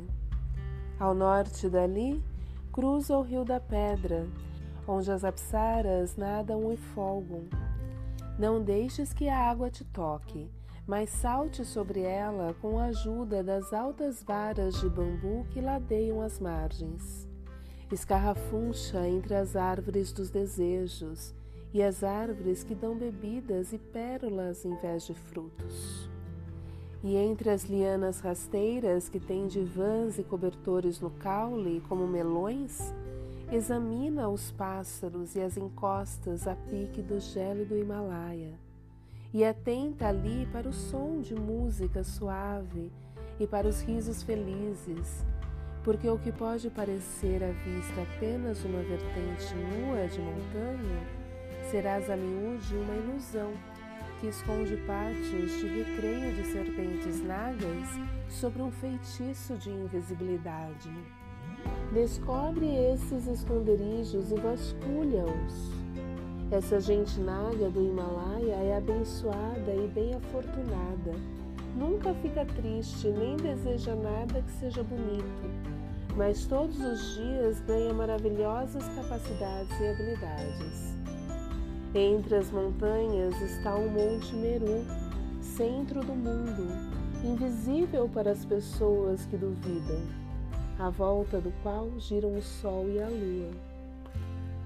Ao 1.00 1.14
norte 1.14 1.70
dali, 1.70 2.24
cruza 2.72 3.18
o 3.18 3.22
Rio 3.22 3.46
da 3.46 3.60
Pedra, 3.60 4.28
onde 4.88 5.12
as 5.12 5.24
apsaras 5.24 6.16
nadam 6.16 6.72
e 6.72 6.78
folgam 6.78 7.44
não 8.38 8.62
deixes 8.62 9.14
que 9.14 9.30
a 9.30 9.50
água 9.50 9.70
te 9.70 9.86
toque, 9.86 10.50
mas 10.88 11.10
salte 11.10 11.66
sobre 11.66 12.02
ela 12.02 12.56
com 12.62 12.78
a 12.78 12.86
ajuda 12.86 13.44
das 13.44 13.74
altas 13.74 14.24
varas 14.24 14.80
de 14.80 14.90
bambu 14.90 15.46
que 15.52 15.62
ladeiam 15.62 16.22
as 16.22 16.40
margens. 16.40 17.28
Escarrafuncha 17.92 19.08
entre 19.08 19.36
as 19.36 19.56
árvores 19.56 20.12
dos 20.12 20.30
desejos 20.30 21.34
e 21.74 21.82
as 21.82 22.04
árvores 22.04 22.64
que 22.64 22.76
dão 22.76 22.96
bebidas 22.96 23.74
e 23.74 23.78
pérolas 23.78 24.66
em 24.66 24.76
vez 24.76 25.06
de 25.06 25.14
frutos. 25.14 26.10
E 27.04 27.16
entre 27.16 27.50
as 27.50 27.64
lianas 27.66 28.20
rasteiras 28.20 29.10
que 29.10 29.20
têm 29.20 29.48
divãs 29.48 30.18
e 30.18 30.24
cobertores 30.24 31.00
no 31.00 31.12
caule, 31.12 31.82
como 31.88 32.08
melões, 32.08 32.94
Examina 33.52 34.28
os 34.28 34.52
pássaros 34.52 35.36
e 35.36 35.42
as 35.42 35.56
encostas 35.56 36.48
a 36.48 36.56
pique 36.56 37.02
do 37.02 37.20
gélido 37.20 37.78
Himalaia, 37.78 38.60
e 39.36 39.44
atenta 39.44 40.08
ali 40.08 40.48
para 40.50 40.70
o 40.70 40.72
som 40.72 41.20
de 41.20 41.36
música 41.36 42.06
suave 42.06 42.90
e 43.38 43.46
para 43.46 43.68
os 43.68 43.82
risos 43.82 44.24
felizes, 44.24 45.26
porque 45.84 46.08
o 46.10 46.18
que 46.18 46.32
pode 46.32 46.70
parecer 46.70 47.44
à 47.44 47.52
vista 47.52 48.02
apenas 48.02 48.64
uma 48.64 48.82
vertente 48.82 49.54
nua 49.56 50.08
de 50.08 50.22
montanha, 50.22 51.02
serás 51.70 52.10
a 52.10 52.16
miúde 52.16 52.78
uma 52.78 52.96
ilusão 52.96 53.52
que 54.22 54.28
esconde 54.28 54.78
pátios 54.88 55.52
de 55.60 55.68
recreio 55.68 56.34
de 56.34 56.46
serpentes 56.46 57.22
nagas 57.22 57.90
sobre 58.30 58.62
um 58.62 58.72
feitiço 58.72 59.58
de 59.58 59.70
invisibilidade. 59.70 60.90
Descobre 61.92 62.74
esses 62.74 63.28
esconderijos 63.28 64.32
e 64.32 64.36
vasculha-os. 64.36 65.85
Essa 66.56 66.80
gente 66.80 67.20
naga 67.20 67.70
do 67.70 67.82
Himalaia 67.82 68.54
é 68.54 68.78
abençoada 68.78 69.76
e 69.76 69.92
bem 69.94 70.14
afortunada. 70.14 71.12
Nunca 71.76 72.14
fica 72.22 72.46
triste 72.46 73.10
nem 73.10 73.36
deseja 73.36 73.94
nada 73.94 74.42
que 74.42 74.52
seja 74.54 74.82
bonito, 74.82 75.44
mas 76.16 76.46
todos 76.46 76.80
os 76.80 77.16
dias 77.16 77.60
ganha 77.68 77.94
maravilhosas 77.94 78.88
capacidades 78.96 79.78
e 79.82 79.86
habilidades. 79.86 80.96
Entre 81.94 82.38
as 82.38 82.50
montanhas 82.50 83.36
está 83.42 83.76
o 83.76 83.90
Monte 83.90 84.34
Meru, 84.36 84.86
centro 85.42 86.00
do 86.06 86.16
mundo, 86.16 86.70
invisível 87.22 88.08
para 88.08 88.32
as 88.32 88.46
pessoas 88.46 89.26
que 89.26 89.36
duvidam, 89.36 90.08
à 90.80 90.90
volta 90.90 91.42
do 91.42 91.52
qual 91.62 91.90
giram 92.00 92.34
o 92.34 92.42
Sol 92.42 92.88
e 92.88 93.04
a 93.04 93.10
Lua. 93.10 93.65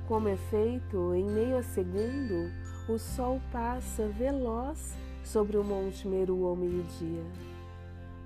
Como 0.10 0.28
efeito, 0.28 1.13
em 1.13 1.24
meio 1.24 1.56
a 1.60 1.62
segundo, 1.62 2.51
o 2.88 2.98
Sol 2.98 3.39
passa 3.51 4.08
veloz 4.08 4.98
sobre 5.24 5.56
o 5.56 5.63
Monte 5.63 6.08
Meru 6.08 6.48
ao 6.48 6.56
meio-dia. 6.56 7.24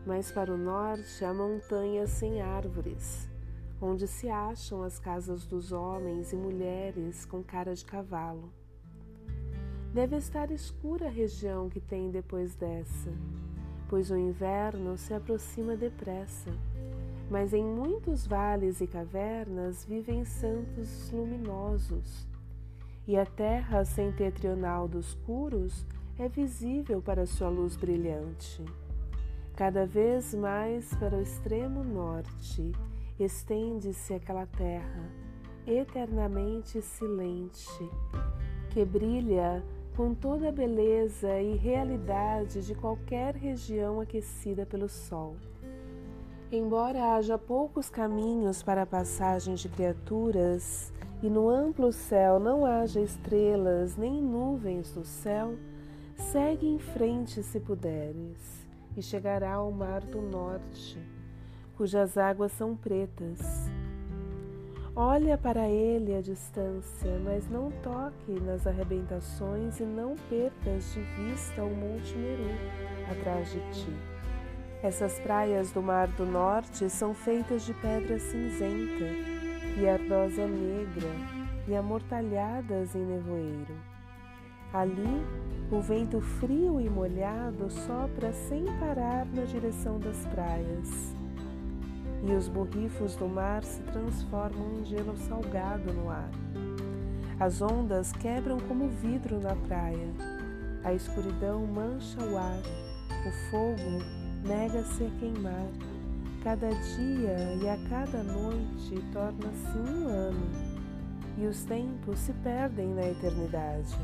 Mas 0.06 0.32
para 0.32 0.54
o 0.54 0.58
norte 0.58 1.26
há 1.26 1.34
montanhas 1.34 2.10
sem 2.10 2.42
árvores, 2.42 3.28
onde 3.82 4.08
se 4.08 4.30
acham 4.30 4.82
as 4.82 4.98
casas 4.98 5.46
dos 5.46 5.74
homens 5.74 6.32
e 6.32 6.38
mulheres 6.38 7.26
com 7.26 7.44
cara 7.44 7.76
de 7.76 7.84
cavalo. 7.84 8.50
Deve 9.94 10.16
estar 10.16 10.52
escura 10.52 11.08
a 11.08 11.12
região 11.12 11.68
que 11.68 11.82
tem 11.82 12.10
depois 12.10 12.56
dessa, 12.56 13.12
pois 13.90 14.10
o 14.10 14.16
inverno 14.16 14.98
se 14.98 15.14
aproxima 15.14 15.76
depressa. 15.76 16.50
Mas 17.30 17.54
em 17.54 17.64
muitos 17.64 18.28
vales 18.28 18.82
e 18.82 18.88
cavernas 18.88 19.86
vivem 19.86 20.24
santos 20.24 21.12
luminosos, 21.12 22.28
e 23.08 23.18
a 23.18 23.26
terra 23.26 23.84
setentrional 23.84 24.88
dos 24.88 25.14
curos 25.26 25.86
é 26.18 26.30
visível 26.30 27.02
para 27.02 27.26
sua 27.26 27.50
luz 27.50 27.76
brilhante. 27.76 28.64
Cada 29.56 29.86
vez 29.86 30.34
mais 30.34 30.94
para 30.96 31.18
o 31.18 31.22
extremo 31.22 31.84
norte 31.84 32.72
estende-se 33.20 34.14
aquela 34.14 34.46
terra, 34.46 35.10
eternamente 35.66 36.82
silente, 36.82 37.90
que 38.72 38.84
brilha 38.84 39.64
com 39.96 40.16
toda 40.16 40.50
a 40.50 40.52
beleza 40.52 41.40
e 41.40 41.56
realidade 41.56 42.66
de 42.66 42.74
qualquer 42.74 43.36
região 43.36 44.02
aquecida 44.02 44.66
pelo 44.66 44.90
sol. 44.90 45.36
Embora 46.56 47.16
haja 47.16 47.36
poucos 47.36 47.90
caminhos 47.90 48.62
para 48.62 48.84
a 48.84 48.86
passagem 48.86 49.56
de 49.56 49.68
criaturas 49.68 50.94
e 51.24 51.28
no 51.28 51.50
amplo 51.50 51.92
céu 51.92 52.40
não 52.40 52.64
haja 52.64 53.02
estrelas 53.02 53.98
nem 53.98 54.22
nuvens 54.22 54.94
do 54.94 55.04
céu, 55.04 55.56
segue 56.16 56.68
em 56.68 56.78
frente 56.78 57.42
se 57.42 57.60
puderes 57.60 58.68
e 58.96 59.02
chegará 59.02 59.54
ao 59.54 59.72
mar 59.72 60.02
do 60.02 60.22
norte, 60.22 61.00
cujas 61.76 62.20
águas 62.20 62.52
são 62.52 62.76
pretas 62.76 63.40
Olha 64.96 65.40
para 65.40 65.68
ele 65.68 66.16
à 66.16 66.22
distância, 66.22 67.20
mas 67.24 67.50
não 67.50 67.72
toque 67.82 68.40
nas 68.42 68.68
arrebentações 68.68 69.80
e 69.80 69.84
não 69.84 70.16
percas 70.30 70.94
de 70.94 71.02
vista 71.02 71.64
o 71.64 71.76
Monte 71.76 72.16
Meru 72.16 72.52
atrás 73.10 73.52
de 73.52 73.60
ti. 73.72 74.13
Essas 74.84 75.18
praias 75.18 75.72
do 75.72 75.82
Mar 75.82 76.10
do 76.10 76.26
Norte 76.26 76.90
são 76.90 77.14
feitas 77.14 77.66
de 77.66 77.74
pedra 77.74 78.20
cinzenta 78.20 79.06
e 79.80 79.88
ardosa 79.88 80.46
negra 80.46 81.08
e 81.66 81.74
amortalhadas 81.74 82.94
em 82.94 83.06
nevoeiro. 83.06 83.74
Ali, 84.74 85.24
o 85.72 85.80
vento 85.80 86.20
frio 86.20 86.82
e 86.82 86.90
molhado 86.90 87.70
sopra 87.72 88.34
sem 88.34 88.66
parar 88.78 89.26
na 89.28 89.46
direção 89.46 90.00
das 90.00 90.18
praias 90.26 91.16
e 92.22 92.34
os 92.34 92.50
borrifos 92.50 93.16
do 93.16 93.28
mar 93.28 93.64
se 93.64 93.82
transformam 93.84 94.82
em 94.82 94.86
gelo 94.86 95.16
salgado 95.16 95.94
no 95.94 96.10
ar. 96.10 96.30
As 97.40 97.62
ondas 97.62 98.12
quebram 98.12 98.60
como 98.60 98.90
vidro 98.90 99.40
na 99.40 99.56
praia. 99.56 100.10
A 100.84 100.94
escuridão 100.94 101.66
mancha 101.66 102.20
o 102.22 102.38
ar. 102.38 102.62
O 103.26 103.50
fogo 103.50 104.23
nega-se 104.44 105.04
a 105.04 105.20
queimar. 105.20 105.68
Cada 106.44 106.70
dia 106.70 107.38
e 107.62 107.70
a 107.70 107.78
cada 107.90 108.22
noite 108.22 109.02
torna-se 109.14 109.78
um 109.78 110.08
ano, 110.08 110.52
e 111.38 111.48
os 111.48 111.64
tempos 111.64 112.20
se 112.20 112.34
perdem 112.34 112.88
na 112.94 113.08
eternidade. 113.08 113.98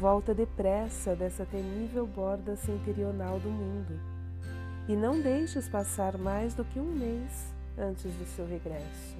Volta 0.00 0.34
depressa 0.34 1.14
dessa 1.14 1.44
temível 1.44 2.06
borda 2.06 2.56
centenional 2.56 3.38
do 3.38 3.50
mundo 3.50 4.00
e 4.88 4.96
não 4.96 5.20
deixes 5.20 5.68
passar 5.68 6.18
mais 6.18 6.54
do 6.54 6.64
que 6.64 6.80
um 6.80 6.90
mês 6.90 7.54
antes 7.78 8.12
do 8.14 8.24
seu 8.26 8.46
regresso. 8.46 9.16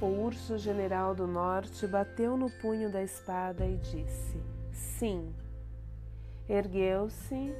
O 0.00 0.06
urso 0.06 0.58
general 0.58 1.14
do 1.14 1.26
norte 1.26 1.86
bateu 1.86 2.36
no 2.36 2.50
punho 2.50 2.90
da 2.90 3.02
espada 3.02 3.64
e 3.66 3.76
disse: 3.76 4.40
Sim. 4.72 5.32
Ergueu-se 6.48 7.54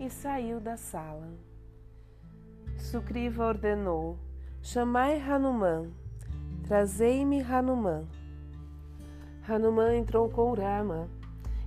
e 0.00 0.08
saiu 0.08 0.58
da 0.58 0.78
sala. 0.78 1.28
Sukriva 2.78 3.46
ordenou: 3.46 4.18
Chamai 4.62 5.20
Hanuman, 5.20 5.90
trazei-me 6.66 7.42
Hanuman. 7.42 8.06
Hanuman 9.46 9.96
entrou 9.96 10.30
com 10.30 10.54
Rama, 10.54 11.06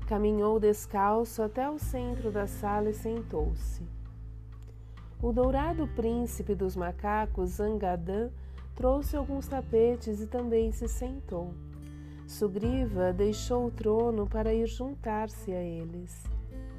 caminhou 0.07 0.59
descalço 0.59 1.43
até 1.43 1.69
o 1.69 1.77
centro 1.77 2.31
da 2.31 2.47
sala 2.47 2.89
e 2.89 2.93
sentou-se. 2.93 3.83
O 5.21 5.31
dourado 5.31 5.87
príncipe 5.95 6.55
dos 6.55 6.75
macacos, 6.75 7.51
Zangadã, 7.51 8.29
trouxe 8.75 9.15
alguns 9.15 9.47
tapetes 9.47 10.19
e 10.19 10.27
também 10.27 10.71
se 10.71 10.87
sentou. 10.87 11.53
Sugriva 12.27 13.13
deixou 13.13 13.67
o 13.67 13.71
trono 13.71 14.27
para 14.27 14.53
ir 14.53 14.65
juntar-se 14.65 15.51
a 15.51 15.61
eles. 15.61 16.32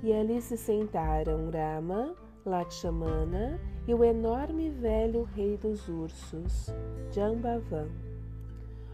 E 0.04 0.12
ali 0.12 0.38
se 0.42 0.54
sentaram 0.54 1.50
Rama, 1.50 2.14
Lakshmana 2.44 3.58
e 3.88 3.94
o 3.94 4.04
enorme 4.04 4.68
velho 4.68 5.22
rei 5.22 5.56
dos 5.56 5.88
ursos, 5.88 6.66
Jambavan. 7.10 7.88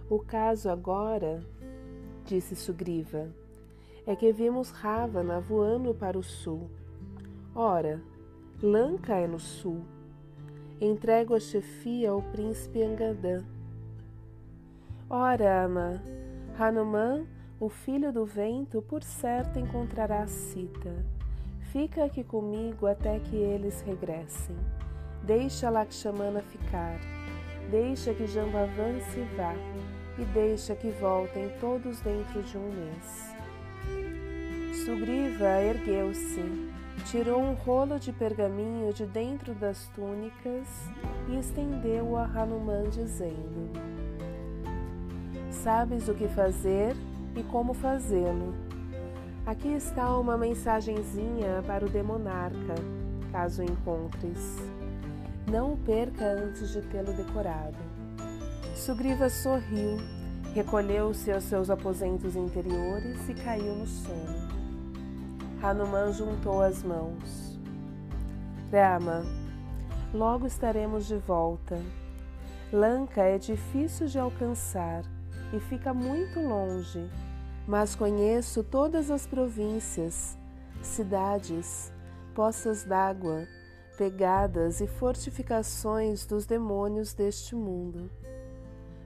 O 0.08 0.20
caso 0.20 0.70
agora, 0.70 1.44
disse 2.24 2.54
Sugriva, 2.54 3.26
é 4.06 4.14
que 4.14 4.32
vimos 4.32 4.70
Ravana 4.70 5.40
voando 5.40 5.92
para 5.92 6.16
o 6.16 6.22
sul. 6.22 6.70
Ora, 7.56 8.00
Lanka 8.62 9.16
é 9.16 9.26
no 9.26 9.40
sul. 9.40 9.82
Entrego 10.80 11.34
a 11.34 11.40
chefia 11.40 12.12
ao 12.12 12.22
príncipe 12.22 12.84
Angadã. 12.84 13.42
Ora, 15.08 15.64
Ama, 15.64 16.00
Hanuman, 16.56 17.26
o 17.60 17.68
filho 17.68 18.12
do 18.12 18.24
vento, 18.24 18.82
por 18.82 19.02
certo 19.02 19.58
encontrará 19.58 20.26
Sita. 20.26 21.04
Fica 21.70 22.04
aqui 22.04 22.24
comigo 22.24 22.86
até 22.86 23.20
que 23.20 23.36
eles 23.36 23.82
regressem. 23.82 24.56
Deixa 25.22 25.70
Lakshmana 25.70 26.40
ficar. 26.40 26.98
Deixa 27.70 28.12
que 28.14 28.26
Jambavan 28.26 28.98
se 29.12 29.20
vá 29.36 29.54
e 30.18 30.24
deixa 30.32 30.74
que 30.74 30.90
voltem 30.90 31.48
todos 31.60 32.00
dentro 32.00 32.42
de 32.42 32.56
um 32.56 32.68
mês. 32.72 33.36
Sugriva 34.84 35.60
ergueu-se 35.60 36.70
Tirou 37.06 37.40
um 37.40 37.54
rolo 37.54 37.98
de 37.98 38.12
pergaminho 38.12 38.92
de 38.92 39.06
dentro 39.06 39.54
das 39.54 39.88
túnicas 39.94 40.68
e 41.28 41.38
estendeu-o 41.38 42.16
a 42.16 42.24
Hanuman, 42.24 42.88
dizendo: 42.90 43.70
Sabes 45.50 46.08
o 46.08 46.14
que 46.14 46.28
fazer 46.28 46.94
e 47.36 47.42
como 47.44 47.74
fazê-lo. 47.74 48.54
Aqui 49.46 49.68
está 49.68 50.16
uma 50.18 50.36
mensagenzinha 50.36 51.62
para 51.66 51.84
o 51.84 51.88
demonarca, 51.88 52.74
caso 53.32 53.62
encontres. 53.62 54.56
Não 55.50 55.72
o 55.72 55.76
perca 55.76 56.24
antes 56.24 56.70
de 56.70 56.82
tê-lo 56.82 57.12
decorado. 57.12 57.78
Sugriva 58.74 59.28
sorriu, 59.28 59.96
recolheu-se 60.54 61.32
aos 61.32 61.44
seus 61.44 61.70
aposentos 61.70 62.36
interiores 62.36 63.28
e 63.28 63.34
caiu 63.34 63.74
no 63.74 63.86
sono. 63.86 64.48
Hanuman 65.62 66.12
juntou 66.12 66.62
as 66.62 66.82
mãos. 66.82 67.58
Rama, 68.70 69.24
logo 70.14 70.46
estaremos 70.46 71.06
de 71.06 71.16
volta. 71.16 71.78
Lanka 72.72 73.22
é 73.22 73.36
difícil 73.36 74.06
de 74.06 74.18
alcançar 74.18 75.02
e 75.52 75.60
fica 75.60 75.92
muito 75.92 76.40
longe, 76.40 77.08
mas 77.66 77.94
conheço 77.94 78.62
todas 78.62 79.10
as 79.10 79.26
províncias, 79.26 80.38
cidades, 80.82 81.92
poças 82.34 82.84
d'água, 82.84 83.46
pegadas 83.96 84.80
e 84.80 84.86
fortificações 84.86 86.24
dos 86.24 86.46
demônios 86.46 87.12
deste 87.12 87.54
mundo. 87.54 88.10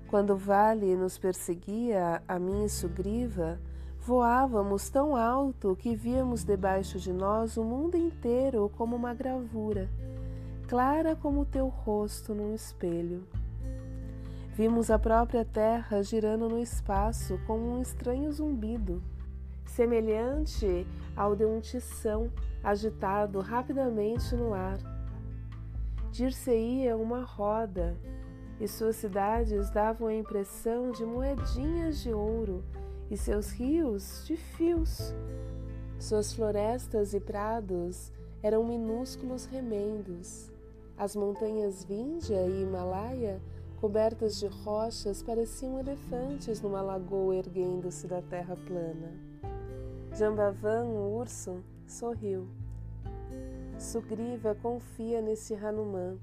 Quando 0.09 0.37
vale 0.37 0.95
nos 0.95 1.19
perseguia, 1.19 2.23
a 2.29 2.39
mim 2.39 2.65
e 2.65 2.69
Sugriva, 2.69 3.59
voávamos 4.01 4.89
tão 4.91 5.17
alto 5.17 5.75
que 5.75 5.97
víamos 5.97 6.45
debaixo 6.45 7.01
de 7.01 7.13
nós 7.13 7.57
o 7.57 7.65
mundo 7.65 7.97
inteiro 7.97 8.71
como 8.77 8.95
uma 8.95 9.15
gravura, 9.15 9.91
clara 10.69 11.17
como 11.17 11.41
o 11.41 11.47
teu 11.47 11.67
rosto 11.67 12.35
num 12.35 12.55
espelho. 12.55 13.27
Vimos 14.55 14.89
a 14.89 14.97
própria 15.01 15.45
terra 15.45 16.01
girando 16.01 16.49
no 16.49 16.61
espaço 16.61 17.41
com 17.45 17.59
um 17.59 17.83
estranho 17.83 18.31
zumbido, 18.31 19.03
semelhante 19.67 20.87
ao 21.17 21.35
de 21.35 21.45
um 21.45 21.59
tição 21.59 22.31
agitado 22.63 23.41
rapidamente 23.41 24.33
no 24.37 24.55
ar. 24.55 24.79
Dir-se-ia 26.13 26.97
uma 26.97 27.25
roda, 27.25 27.97
e 28.61 28.69
suas 28.69 28.95
cidades 28.95 29.71
davam 29.71 30.07
a 30.07 30.15
impressão 30.15 30.93
de 30.93 31.05
moedinhas 31.05 32.01
de 32.01 32.13
ouro 32.13 32.63
e 33.11 33.17
seus 33.17 33.51
rios 33.51 34.23
de 34.25 34.37
fios. 34.37 35.13
Suas 35.99 36.33
florestas 36.33 37.13
e 37.13 37.19
prados 37.19 38.13
eram 38.41 38.63
minúsculos 38.63 39.47
remendos. 39.47 40.53
As 40.97 41.17
montanhas 41.17 41.83
Vindhya 41.83 42.47
e 42.47 42.63
Himalaia, 42.63 43.43
cobertas 43.85 44.41
de 44.41 44.47
rochas, 44.47 45.23
pareciam 45.23 45.79
elefantes 45.79 46.59
numa 46.63 46.81
lagoa 46.81 47.37
erguendo-se 47.37 48.07
da 48.07 48.23
terra 48.23 48.57
plana. 48.57 49.13
Jambavan, 50.11 50.85
o 50.85 51.19
urso, 51.19 51.63
sorriu. 51.87 52.49
Sugriva 53.79 54.55
confia 54.55 55.21
nesse 55.21 55.55
Hanuman 55.55 56.17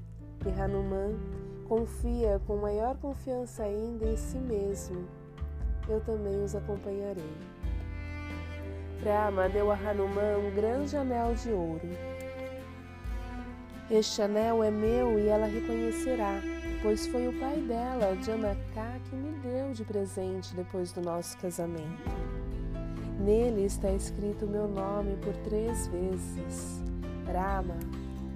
e 0.44 0.60
Hanuman 0.60 1.14
confia 1.70 2.42
com 2.48 2.58
maior 2.58 2.98
confiança 2.98 3.62
ainda 3.62 4.08
em 4.08 4.18
si 4.18 4.40
mesmo. 4.40 5.08
Eu 5.88 6.02
também 6.02 6.44
os 6.44 6.56
acompanharei. 6.56 7.32
Brahma 9.04 9.48
deu 9.48 9.70
a 9.70 9.76
Hanuman 9.76 10.40
um 10.40 10.56
grande 10.56 10.98
anel 10.98 11.36
de 11.36 11.52
ouro. 11.52 11.88
Este 13.92 14.24
anel 14.24 14.64
é 14.64 14.72
meu 14.72 15.20
e 15.20 15.28
ela 15.28 15.46
reconhecerá, 15.46 16.42
pois 16.82 17.08
foi 17.08 17.28
o 17.28 17.40
pai 17.40 17.58
dela, 17.62 18.16
Janaka, 18.24 19.00
que 19.10 19.16
me 19.16 19.32
deu 19.40 19.72
de 19.74 19.84
presente 19.84 20.56
depois 20.56 20.92
do 20.92 21.02
nosso 21.02 21.38
casamento. 21.38 22.10
Nele 23.20 23.66
está 23.66 23.92
escrito 23.92 24.48
meu 24.48 24.68
nome 24.68 25.16
por 25.18 25.36
três 25.44 25.88
vezes: 25.88 26.82
Rama, 27.28 27.78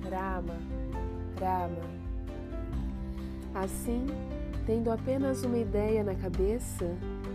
Rama, 0.09 0.55
Rama. 1.39 1.95
Assim, 3.55 4.05
tendo 4.65 4.91
apenas 4.91 5.43
uma 5.43 5.57
ideia 5.57 6.03
na 6.03 6.13
cabeça, 6.13 6.85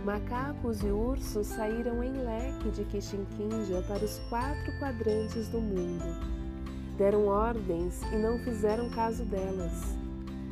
macacos 0.05 0.81
e 0.81 0.87
ursos 0.87 1.47
saíram 1.47 2.01
em 2.03 2.13
leque 2.13 2.69
de 2.69 2.85
Kishinkinja 2.85 3.81
para 3.87 4.05
os 4.05 4.19
quatro 4.29 4.71
quadrantes 4.79 5.49
do 5.49 5.59
mundo. 5.59 6.05
Deram 6.97 7.25
ordens 7.25 8.01
e 8.13 8.15
não 8.15 8.37
fizeram 8.39 8.89
caso 8.91 9.25
delas. 9.25 10.00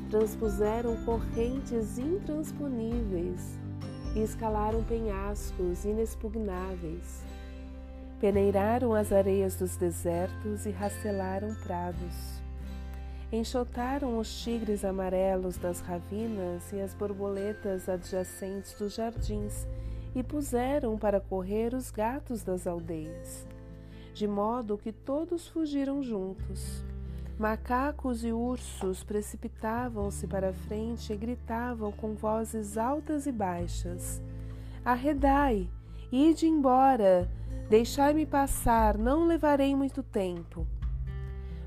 Transpuseram 0.10 0.98
correntes 1.06 2.00
intransponíveis 2.00 3.60
e 4.16 4.24
escalaram 4.24 4.84
penhascos 4.84 5.86
inexpugnáveis. 5.86 7.24
Peneiraram 8.20 8.96
as 8.96 9.12
areias 9.12 9.56
dos 9.56 9.78
desertos 9.78 10.66
e 10.66 10.72
rastelaram 10.72 11.54
prados. 11.62 12.42
Enxotaram 13.32 14.18
os 14.18 14.42
tigres 14.42 14.84
amarelos 14.84 15.58
das 15.58 15.80
ravinas 15.80 16.74
e 16.74 16.82
as 16.82 16.96
borboletas 16.96 17.88
adjacentes 17.88 18.74
dos 18.74 18.96
jardins 18.96 19.68
e 20.16 20.24
puseram 20.24 20.98
para 20.98 21.22
correr 21.22 21.76
os 21.76 21.92
gatos 21.92 22.42
das 22.42 22.66
aldeias, 22.66 23.48
de 24.12 24.28
modo 24.28 24.76
que 24.76 24.92
todos 24.92 25.48
fugiram 25.48 26.02
juntos. 26.02 26.84
Macacos 27.40 28.26
e 28.26 28.34
ursos 28.34 29.02
precipitavam-se 29.02 30.28
para 30.28 30.52
frente 30.52 31.14
e 31.14 31.16
gritavam 31.16 31.90
com 31.90 32.14
vozes 32.14 32.78
altas 32.78 33.26
e 33.26 33.32
baixas: 33.32 34.22
Arredai, 34.84 35.70
ide 36.12 36.46
embora, 36.46 37.32
deixai-me 37.70 38.26
passar, 38.26 38.98
não 38.98 39.26
levarei 39.26 39.74
muito 39.74 40.04
tempo. 40.04 40.68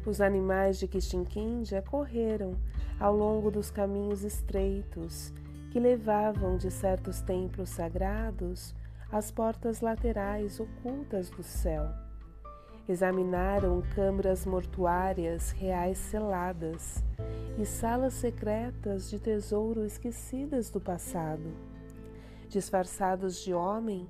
Os 0.04 0.20
animais 0.20 0.78
de 0.78 0.86
Kishinkindia 0.86 1.80
correram 1.80 2.54
ao 3.00 3.16
longo 3.16 3.50
dos 3.50 3.70
caminhos 3.70 4.24
estreitos 4.24 5.32
que 5.70 5.80
levavam 5.80 6.58
de 6.58 6.70
certos 6.70 7.22
templos 7.22 7.70
sagrados 7.70 8.74
às 9.10 9.30
portas 9.30 9.80
laterais 9.80 10.60
ocultas 10.60 11.30
do 11.30 11.42
céu 11.42 12.01
Examinaram 12.92 13.82
câmaras 13.94 14.44
mortuárias 14.44 15.50
reais 15.52 15.96
seladas 15.96 17.02
e 17.58 17.64
salas 17.64 18.12
secretas 18.12 19.08
de 19.08 19.18
tesouro 19.18 19.86
esquecidas 19.86 20.68
do 20.68 20.78
passado. 20.78 21.54
Disfarçados 22.50 23.42
de 23.42 23.54
homem, 23.54 24.06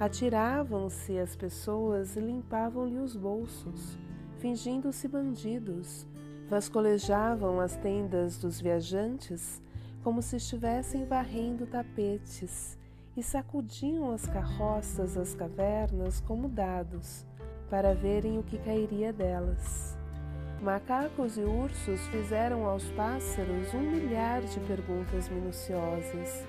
atiravam-se 0.00 1.18
às 1.18 1.36
pessoas 1.36 2.16
e 2.16 2.20
limpavam-lhe 2.20 2.96
os 3.00 3.14
bolsos, 3.14 3.98
fingindo-se 4.38 5.06
bandidos. 5.06 6.06
Vascolejavam 6.48 7.60
as 7.60 7.76
tendas 7.76 8.38
dos 8.38 8.62
viajantes 8.62 9.62
como 10.02 10.22
se 10.22 10.36
estivessem 10.36 11.04
varrendo 11.04 11.66
tapetes 11.66 12.78
e 13.14 13.22
sacudiam 13.22 14.10
as 14.10 14.26
carroças 14.26 15.16
das 15.16 15.34
cavernas 15.34 16.18
como 16.22 16.48
dados 16.48 17.26
para 17.72 17.94
verem 17.94 18.38
o 18.38 18.42
que 18.42 18.58
cairia 18.58 19.14
delas. 19.14 19.96
Macacos 20.60 21.38
e 21.38 21.40
ursos 21.40 22.06
fizeram 22.08 22.66
aos 22.66 22.84
pássaros 22.90 23.72
um 23.72 23.80
milhar 23.80 24.42
de 24.42 24.60
perguntas 24.60 25.26
minuciosas. 25.30 26.46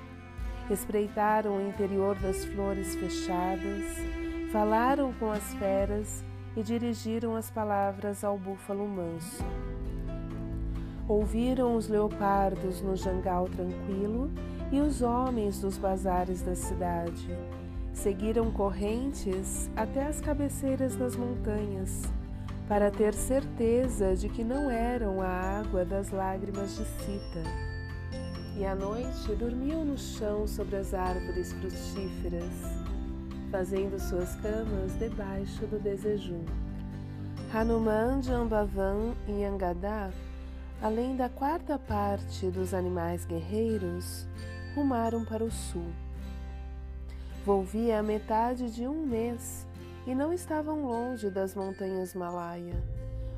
Espreitaram 0.69 1.55
o 1.55 1.65
interior 1.65 2.13
das 2.19 2.43
flores 2.43 2.93
fechadas, 2.95 3.85
falaram 4.51 5.13
com 5.13 5.31
as 5.31 5.53
feras 5.53 6.25
e 6.57 6.61
dirigiram 6.61 7.37
as 7.37 7.49
palavras 7.49 8.25
ao 8.25 8.37
búfalo 8.37 8.85
manso. 8.85 9.45
Ouviram 11.07 11.77
os 11.77 11.87
leopardos 11.87 12.81
no 12.81 12.97
jangal 12.97 13.45
tranquilo 13.45 14.29
e 14.73 14.81
os 14.81 15.01
homens 15.01 15.61
dos 15.61 15.77
bazares 15.77 16.41
da 16.41 16.53
cidade 16.53 17.29
Seguiram 17.93 18.51
correntes 18.51 19.69
até 19.75 20.07
as 20.07 20.19
cabeceiras 20.19 20.95
das 20.95 21.15
montanhas, 21.15 22.01
para 22.67 22.89
ter 22.89 23.13
certeza 23.13 24.15
de 24.15 24.27
que 24.27 24.43
não 24.43 24.69
eram 24.69 25.21
a 25.21 25.27
água 25.27 25.85
das 25.85 26.09
lágrimas 26.09 26.75
de 26.75 26.85
Sita. 26.85 27.43
E 28.57 28.65
à 28.65 28.75
noite 28.75 29.33
dormiam 29.35 29.85
no 29.85 29.97
chão 29.97 30.47
sobre 30.47 30.75
as 30.77 30.93
árvores 30.93 31.53
frutíferas, 31.53 32.53
fazendo 33.51 33.99
suas 33.99 34.35
camas 34.37 34.97
debaixo 34.97 35.65
do 35.67 35.79
desejum. 35.79 36.43
Hanuman, 37.53 38.21
Jambavan 38.21 39.13
e 39.27 39.43
Angadá, 39.43 40.09
além 40.81 41.15
da 41.15 41.29
quarta 41.29 41.77
parte 41.77 42.47
dos 42.47 42.73
animais 42.73 43.23
guerreiros, 43.25 44.27
rumaram 44.75 45.23
para 45.23 45.43
o 45.43 45.51
sul. 45.51 46.02
Volvia 47.45 47.99
a 47.99 48.03
metade 48.03 48.73
de 48.73 48.87
um 48.87 49.05
mês 49.05 49.67
e 50.07 50.15
não 50.15 50.31
estavam 50.31 50.85
longe 50.85 51.29
das 51.29 51.53
montanhas 51.53 52.15
Malaya, 52.15 52.81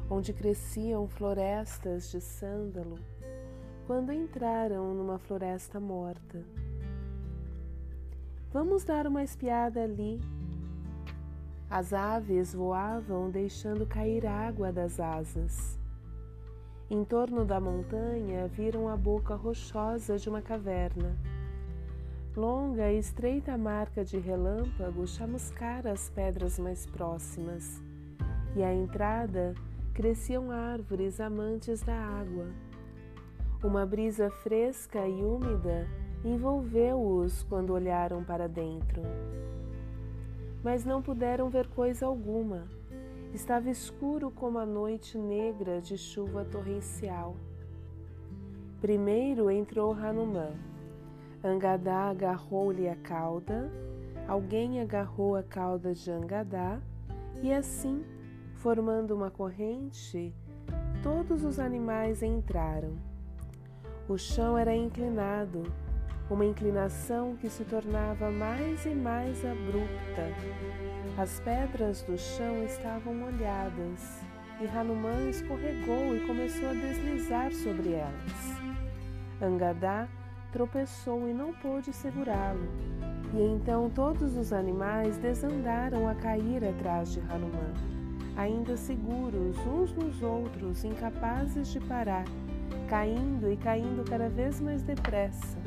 onde 0.08 0.32
cresciam 0.32 1.08
florestas 1.08 2.12
de 2.12 2.22
sândalo, 2.22 3.00
quando 3.88 4.14
entraram 4.14 4.94
numa 4.94 5.18
floresta 5.18 5.80
morta. 5.80 6.46
Vamos 8.54 8.84
dar 8.84 9.08
uma 9.08 9.24
espiada 9.24 9.82
ali. 9.82 10.22
As 11.68 11.92
aves 11.92 12.54
voavam 12.54 13.32
deixando 13.32 13.88
cair 13.88 14.28
água 14.28 14.72
das 14.72 15.00
asas. 15.00 15.80
Em 16.92 17.04
torno 17.04 17.44
da 17.44 17.60
montanha 17.60 18.48
viram 18.50 18.88
a 18.88 18.96
boca 18.96 19.34
rochosa 19.34 20.20
de 20.20 20.30
uma 20.30 20.44
caverna 20.44 21.18
Longa 22.36 22.92
e 22.92 23.00
estreita 23.00 23.58
marca 23.58 24.04
de 24.04 24.18
relâmpago 24.18 25.08
chamuscara 25.08 25.94
as 25.94 26.10
pedras 26.10 26.60
mais 26.60 26.86
próximas, 26.86 27.82
e 28.58 28.62
à 28.62 28.74
entrada 28.74 29.54
cresciam 29.94 30.52
árvores 30.52 31.22
amantes 31.22 31.82
da 31.82 31.96
água. 31.96 32.48
Uma 33.64 33.86
brisa 33.86 34.30
fresca 34.30 35.08
e 35.08 35.24
úmida 35.24 35.88
envolveu-os 36.26 37.44
quando 37.44 37.72
olharam 37.72 38.22
para 38.22 38.50
dentro. 38.50 39.02
Mas 40.62 40.84
não 40.84 41.02
puderam 41.02 41.50
ver 41.50 41.68
coisa 41.68 42.06
alguma. 42.06 42.68
Estava 43.34 43.70
escuro 43.70 44.30
como 44.30 44.60
a 44.60 44.66
noite 44.66 45.18
negra 45.18 45.80
de 45.80 45.98
chuva 45.98 46.44
torrencial. 46.44 47.38
Primeiro 48.82 49.50
entrou 49.50 49.94
Hanuman. 49.94 50.75
Angadá 51.46 52.10
agarrou-lhe 52.10 52.90
a 52.90 52.96
cauda, 52.96 53.72
alguém 54.28 54.82
agarrou 54.82 55.36
a 55.36 55.44
cauda 55.44 55.94
de 55.94 56.10
Angadá, 56.10 56.82
e 57.44 57.54
assim, 57.54 58.04
formando 58.56 59.14
uma 59.14 59.30
corrente, 59.30 60.34
todos 61.04 61.44
os 61.44 61.60
animais 61.60 62.24
entraram. 62.24 62.98
O 64.10 64.18
chão 64.18 64.58
era 64.58 64.76
inclinado, 64.76 65.72
uma 66.32 66.44
inclinação 66.44 67.36
que 67.36 67.48
se 67.48 67.64
tornava 67.64 68.32
mais 68.32 68.84
e 68.88 68.96
mais 68.96 69.46
abrupta. 69.46 70.24
As 71.16 71.40
pedras 71.42 72.02
do 72.02 72.18
chão 72.18 72.64
estavam 72.64 73.14
molhadas 73.14 74.20
e 74.60 74.66
Hanuman 74.66 75.30
escorregou 75.30 76.16
e 76.16 76.26
começou 76.26 76.70
a 76.70 76.74
deslizar 76.74 77.52
sobre 77.52 77.92
elas. 77.92 78.62
Angadá 79.40 80.10
tropeçou 80.56 81.28
e 81.28 81.34
não 81.34 81.52
pôde 81.52 81.92
segurá-lo, 81.92 82.66
e 83.34 83.42
então 83.42 83.90
todos 83.90 84.38
os 84.38 84.54
animais 84.54 85.18
desandaram 85.18 86.08
a 86.08 86.16
cair 86.16 86.64
atrás 86.64 87.12
de 87.12 87.20
Hanuman, 87.20 87.74
ainda 88.38 88.78
seguros 88.78 89.58
uns 89.68 89.94
nos 89.94 90.22
outros, 90.22 90.86
incapazes 90.86 91.68
de 91.68 91.82
parar, 91.82 92.24
caindo 92.88 93.52
e 93.52 93.58
caindo 93.58 94.10
cada 94.10 94.30
vez 94.30 94.62
mais 94.62 94.82
depressa. 94.82 95.58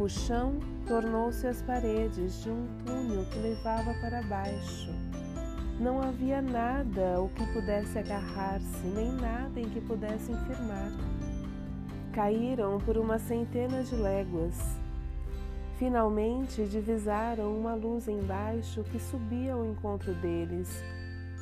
O 0.00 0.08
chão 0.08 0.58
tornou-se 0.88 1.46
as 1.46 1.62
paredes 1.62 2.42
de 2.42 2.50
um 2.50 2.66
túnel 2.84 3.24
que 3.26 3.38
levava 3.38 3.94
para 4.00 4.22
baixo. 4.22 4.90
Não 5.78 6.02
havia 6.02 6.42
nada 6.42 7.20
o 7.20 7.28
que 7.28 7.46
pudesse 7.52 7.96
agarrar-se, 7.96 8.86
nem 8.88 9.12
nada 9.12 9.60
em 9.60 9.68
que 9.68 9.80
pudessem 9.80 10.34
firmar. 10.48 10.90
Caíram 12.14 12.78
por 12.78 12.96
uma 12.96 13.18
centena 13.18 13.82
de 13.82 13.96
léguas. 13.96 14.56
Finalmente 15.78 16.64
divisaram 16.66 17.52
uma 17.56 17.74
luz 17.74 18.06
embaixo 18.06 18.84
que 18.84 18.98
subia 18.98 19.54
ao 19.54 19.64
encontro 19.64 20.14
deles 20.14 20.82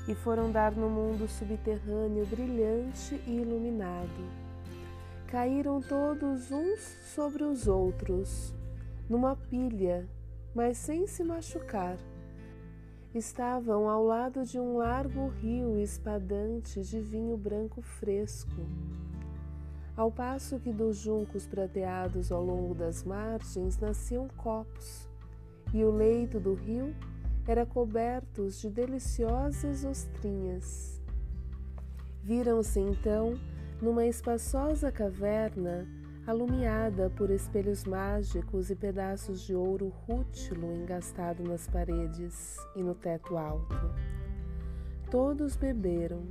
e 0.08 0.14
foram 0.14 0.50
dar 0.50 0.72
no 0.72 0.88
mundo 0.88 1.28
subterrâneo 1.28 2.24
brilhante 2.26 3.20
e 3.26 3.37
iluminado 3.42 4.42
caíram 5.32 5.80
todos 5.80 6.52
uns 6.52 6.78
sobre 7.14 7.42
os 7.42 7.66
outros, 7.66 8.54
numa 9.08 9.35
pilha, 9.35 10.06
mas 10.54 10.76
sem 10.76 11.06
se 11.06 11.24
machucar. 11.24 11.96
Estavam 13.14 13.88
ao 13.88 14.04
lado 14.04 14.44
de 14.44 14.61
um 14.61 14.76
largo 14.76 15.28
rio 15.28 15.80
espadante 15.80 16.82
de 16.82 17.00
vinho 17.00 17.35
branco 17.35 17.80
fresco. 17.80 18.61
Ao 20.02 20.10
passo 20.10 20.58
que 20.58 20.72
dos 20.72 20.96
juncos 20.96 21.46
prateados 21.46 22.32
ao 22.32 22.44
longo 22.44 22.74
das 22.74 23.04
margens 23.04 23.78
nasciam 23.78 24.26
copos, 24.36 25.08
e 25.72 25.84
o 25.84 25.92
leito 25.92 26.40
do 26.40 26.54
rio 26.54 26.92
era 27.46 27.64
coberto 27.64 28.48
de 28.48 28.68
deliciosas 28.68 29.84
ostrinhas. 29.84 31.00
Viram-se 32.20 32.80
então 32.80 33.38
numa 33.80 34.04
espaçosa 34.04 34.90
caverna 34.90 35.86
alumiada 36.26 37.08
por 37.10 37.30
espelhos 37.30 37.84
mágicos 37.84 38.70
e 38.70 38.74
pedaços 38.74 39.40
de 39.42 39.54
ouro 39.54 39.94
rútilo 40.08 40.74
engastado 40.74 41.44
nas 41.44 41.68
paredes 41.68 42.56
e 42.74 42.82
no 42.82 42.96
teto 42.96 43.36
alto. 43.38 43.94
Todos 45.12 45.54
beberam. 45.54 46.24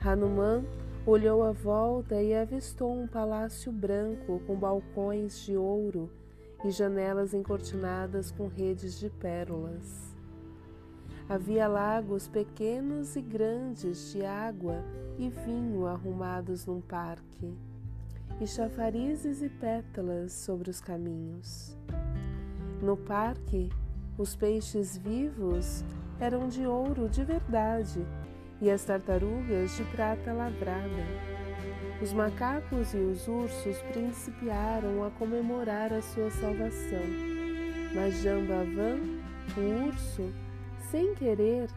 Hanuman 0.00 0.62
olhou 1.06 1.42
à 1.42 1.52
volta 1.52 2.20
e 2.22 2.34
avistou 2.34 2.98
um 2.98 3.06
palácio 3.06 3.70
branco 3.70 4.40
com 4.46 4.56
balcões 4.56 5.38
de 5.40 5.56
ouro 5.56 6.10
e 6.64 6.70
janelas 6.70 7.34
encortinadas 7.34 8.30
com 8.30 8.48
redes 8.48 8.98
de 8.98 9.10
pérolas. 9.10 10.14
Havia 11.28 11.68
lagos 11.68 12.26
pequenos 12.26 13.16
e 13.16 13.20
grandes 13.20 14.12
de 14.12 14.24
água 14.24 14.82
e 15.18 15.28
vinho 15.28 15.86
arrumados 15.86 16.64
num 16.66 16.80
parque, 16.80 17.54
e 18.40 18.46
chafarizes 18.46 19.42
e 19.42 19.48
pétalas 19.48 20.32
sobre 20.32 20.70
os 20.70 20.80
caminhos. 20.80 21.76
No 22.82 22.96
parque, 22.96 23.70
os 24.18 24.34
peixes 24.34 24.96
vivos 24.96 25.84
eram 26.18 26.48
de 26.48 26.66
ouro 26.66 27.08
de 27.08 27.24
verdade 27.24 28.04
e 28.60 28.70
as 28.70 28.84
tartarugas 28.84 29.76
de 29.76 29.84
prata 29.84 30.32
lavrada. 30.32 31.04
Os 32.02 32.12
macacos 32.12 32.92
e 32.92 32.98
os 32.98 33.26
ursos 33.28 33.78
principiaram 33.92 35.04
a 35.04 35.10
comemorar 35.10 35.92
a 35.92 36.02
sua 36.02 36.30
salvação, 36.30 37.02
mas 37.94 38.20
Jambavan, 38.22 38.98
o 39.56 39.86
urso, 39.86 40.32
sem 40.90 41.14
querer, 41.14 41.68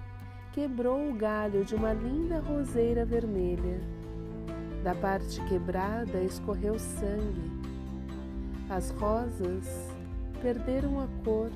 quebrou 0.54 1.10
o 1.10 1.14
galho 1.14 1.64
de 1.64 1.76
uma 1.76 1.94
linda 1.94 2.40
roseira 2.40 3.06
vermelha. 3.06 3.80
Da 4.84 4.96
parte 4.96 5.40
quebrada 5.46 6.20
escorreu 6.24 6.80
sangue. 6.80 7.52
As 8.70 8.90
rosas 8.92 9.96
perderam 10.42 11.00
a 11.00 11.08
cor 11.24 11.50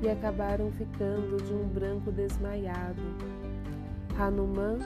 e 0.00 0.08
acabaram 0.08 0.70
ficando 0.72 1.42
de 1.42 1.52
um 1.52 1.66
branco 1.68 2.12
desmaiado. 2.12 3.02
Hanuman 4.18 4.78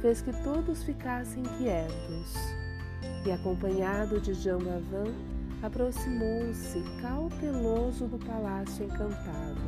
fez 0.00 0.22
que 0.22 0.32
todos 0.42 0.82
ficassem 0.82 1.42
quietos 1.58 2.34
e, 3.26 3.30
acompanhado 3.30 4.18
de 4.18 4.32
Jambavan, 4.32 5.12
aproximou-se 5.62 6.82
cauteloso 7.02 8.06
do 8.06 8.18
palácio 8.18 8.86
encantado. 8.86 9.60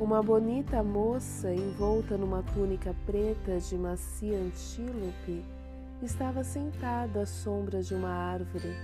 Uma 0.00 0.22
bonita 0.22 0.82
moça 0.82 1.54
envolta 1.54 2.16
numa 2.16 2.42
túnica 2.42 2.94
preta 3.06 3.60
de 3.60 3.76
macia 3.76 4.38
antílope 4.38 5.44
estava 6.02 6.42
sentada 6.42 7.22
à 7.22 7.26
sombra 7.26 7.82
de 7.82 7.94
uma 7.94 8.08
árvore, 8.08 8.74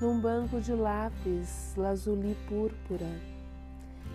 num 0.00 0.20
banco 0.20 0.60
de 0.60 0.72
lápis 0.72 1.72
lazuli 1.76 2.36
púrpura, 2.48 3.08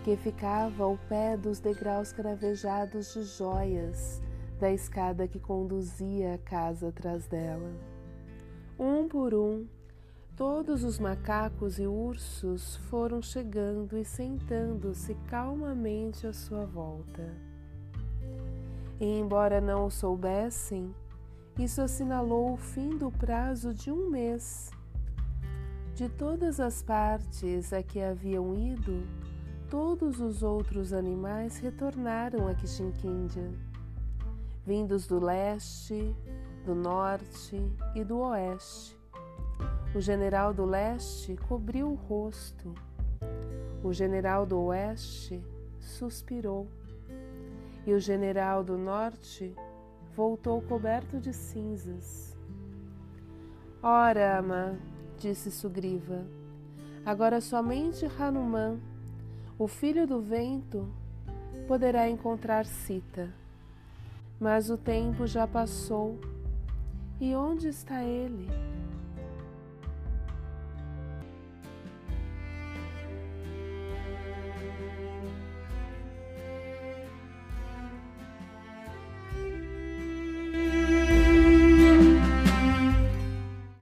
que 0.04 0.16
ficava 0.16 0.84
ao 0.84 0.96
pé 1.08 1.36
dos 1.36 1.58
degraus 1.58 2.12
cravejados 2.12 3.14
de 3.14 3.24
joias 3.24 4.20
da 4.60 4.70
escada 4.70 5.26
que 5.26 5.40
conduzia 5.40 6.34
à 6.34 6.38
casa 6.38 6.88
atrás 6.88 7.26
dela. 7.26 7.72
Um 8.78 9.08
por 9.08 9.34
um, 9.34 9.66
Todos 10.40 10.84
os 10.84 10.98
macacos 10.98 11.78
e 11.78 11.86
ursos 11.86 12.76
foram 12.88 13.20
chegando 13.20 13.94
e 13.98 14.06
sentando-se 14.06 15.14
calmamente 15.28 16.26
à 16.26 16.32
sua 16.32 16.64
volta. 16.64 17.36
E, 18.98 19.04
embora 19.04 19.60
não 19.60 19.84
o 19.84 19.90
soubessem, 19.90 20.94
isso 21.58 21.82
assinalou 21.82 22.54
o 22.54 22.56
fim 22.56 22.96
do 22.96 23.10
prazo 23.10 23.74
de 23.74 23.90
um 23.90 24.08
mês. 24.08 24.70
De 25.94 26.08
todas 26.08 26.58
as 26.58 26.82
partes 26.82 27.74
a 27.74 27.82
que 27.82 28.00
haviam 28.00 28.54
ido, 28.54 29.06
todos 29.68 30.20
os 30.20 30.42
outros 30.42 30.94
animais 30.94 31.58
retornaram 31.58 32.48
a 32.48 32.54
Kishinkindia, 32.54 33.52
vindos 34.64 35.06
do 35.06 35.18
leste, 35.18 36.14
do 36.64 36.74
norte 36.74 37.60
e 37.94 38.04
do 38.04 38.18
oeste 38.18 39.00
o 39.92 40.00
general 40.00 40.54
do 40.54 40.64
leste 40.64 41.36
cobriu 41.48 41.90
o 41.90 41.94
rosto. 41.94 42.72
O 43.82 43.92
general 43.92 44.46
do 44.46 44.60
oeste 44.60 45.42
suspirou. 45.80 46.68
E 47.84 47.92
o 47.92 47.98
general 47.98 48.62
do 48.62 48.78
norte 48.78 49.52
voltou 50.14 50.62
coberto 50.62 51.18
de 51.18 51.32
cinzas. 51.32 52.36
Ora, 53.82 54.38
ama, 54.38 54.78
disse 55.18 55.50
Sugriva, 55.50 56.24
agora 57.04 57.40
somente 57.40 58.06
Hanuman, 58.06 58.78
o 59.58 59.66
filho 59.66 60.06
do 60.06 60.20
vento, 60.20 60.86
poderá 61.66 62.08
encontrar 62.08 62.64
Sita. 62.64 63.39
Mas 64.40 64.70
o 64.70 64.78
tempo 64.78 65.26
já 65.26 65.46
passou. 65.46 66.18
E 67.20 67.36
onde 67.36 67.68
está 67.68 68.02
ele? 68.02 68.48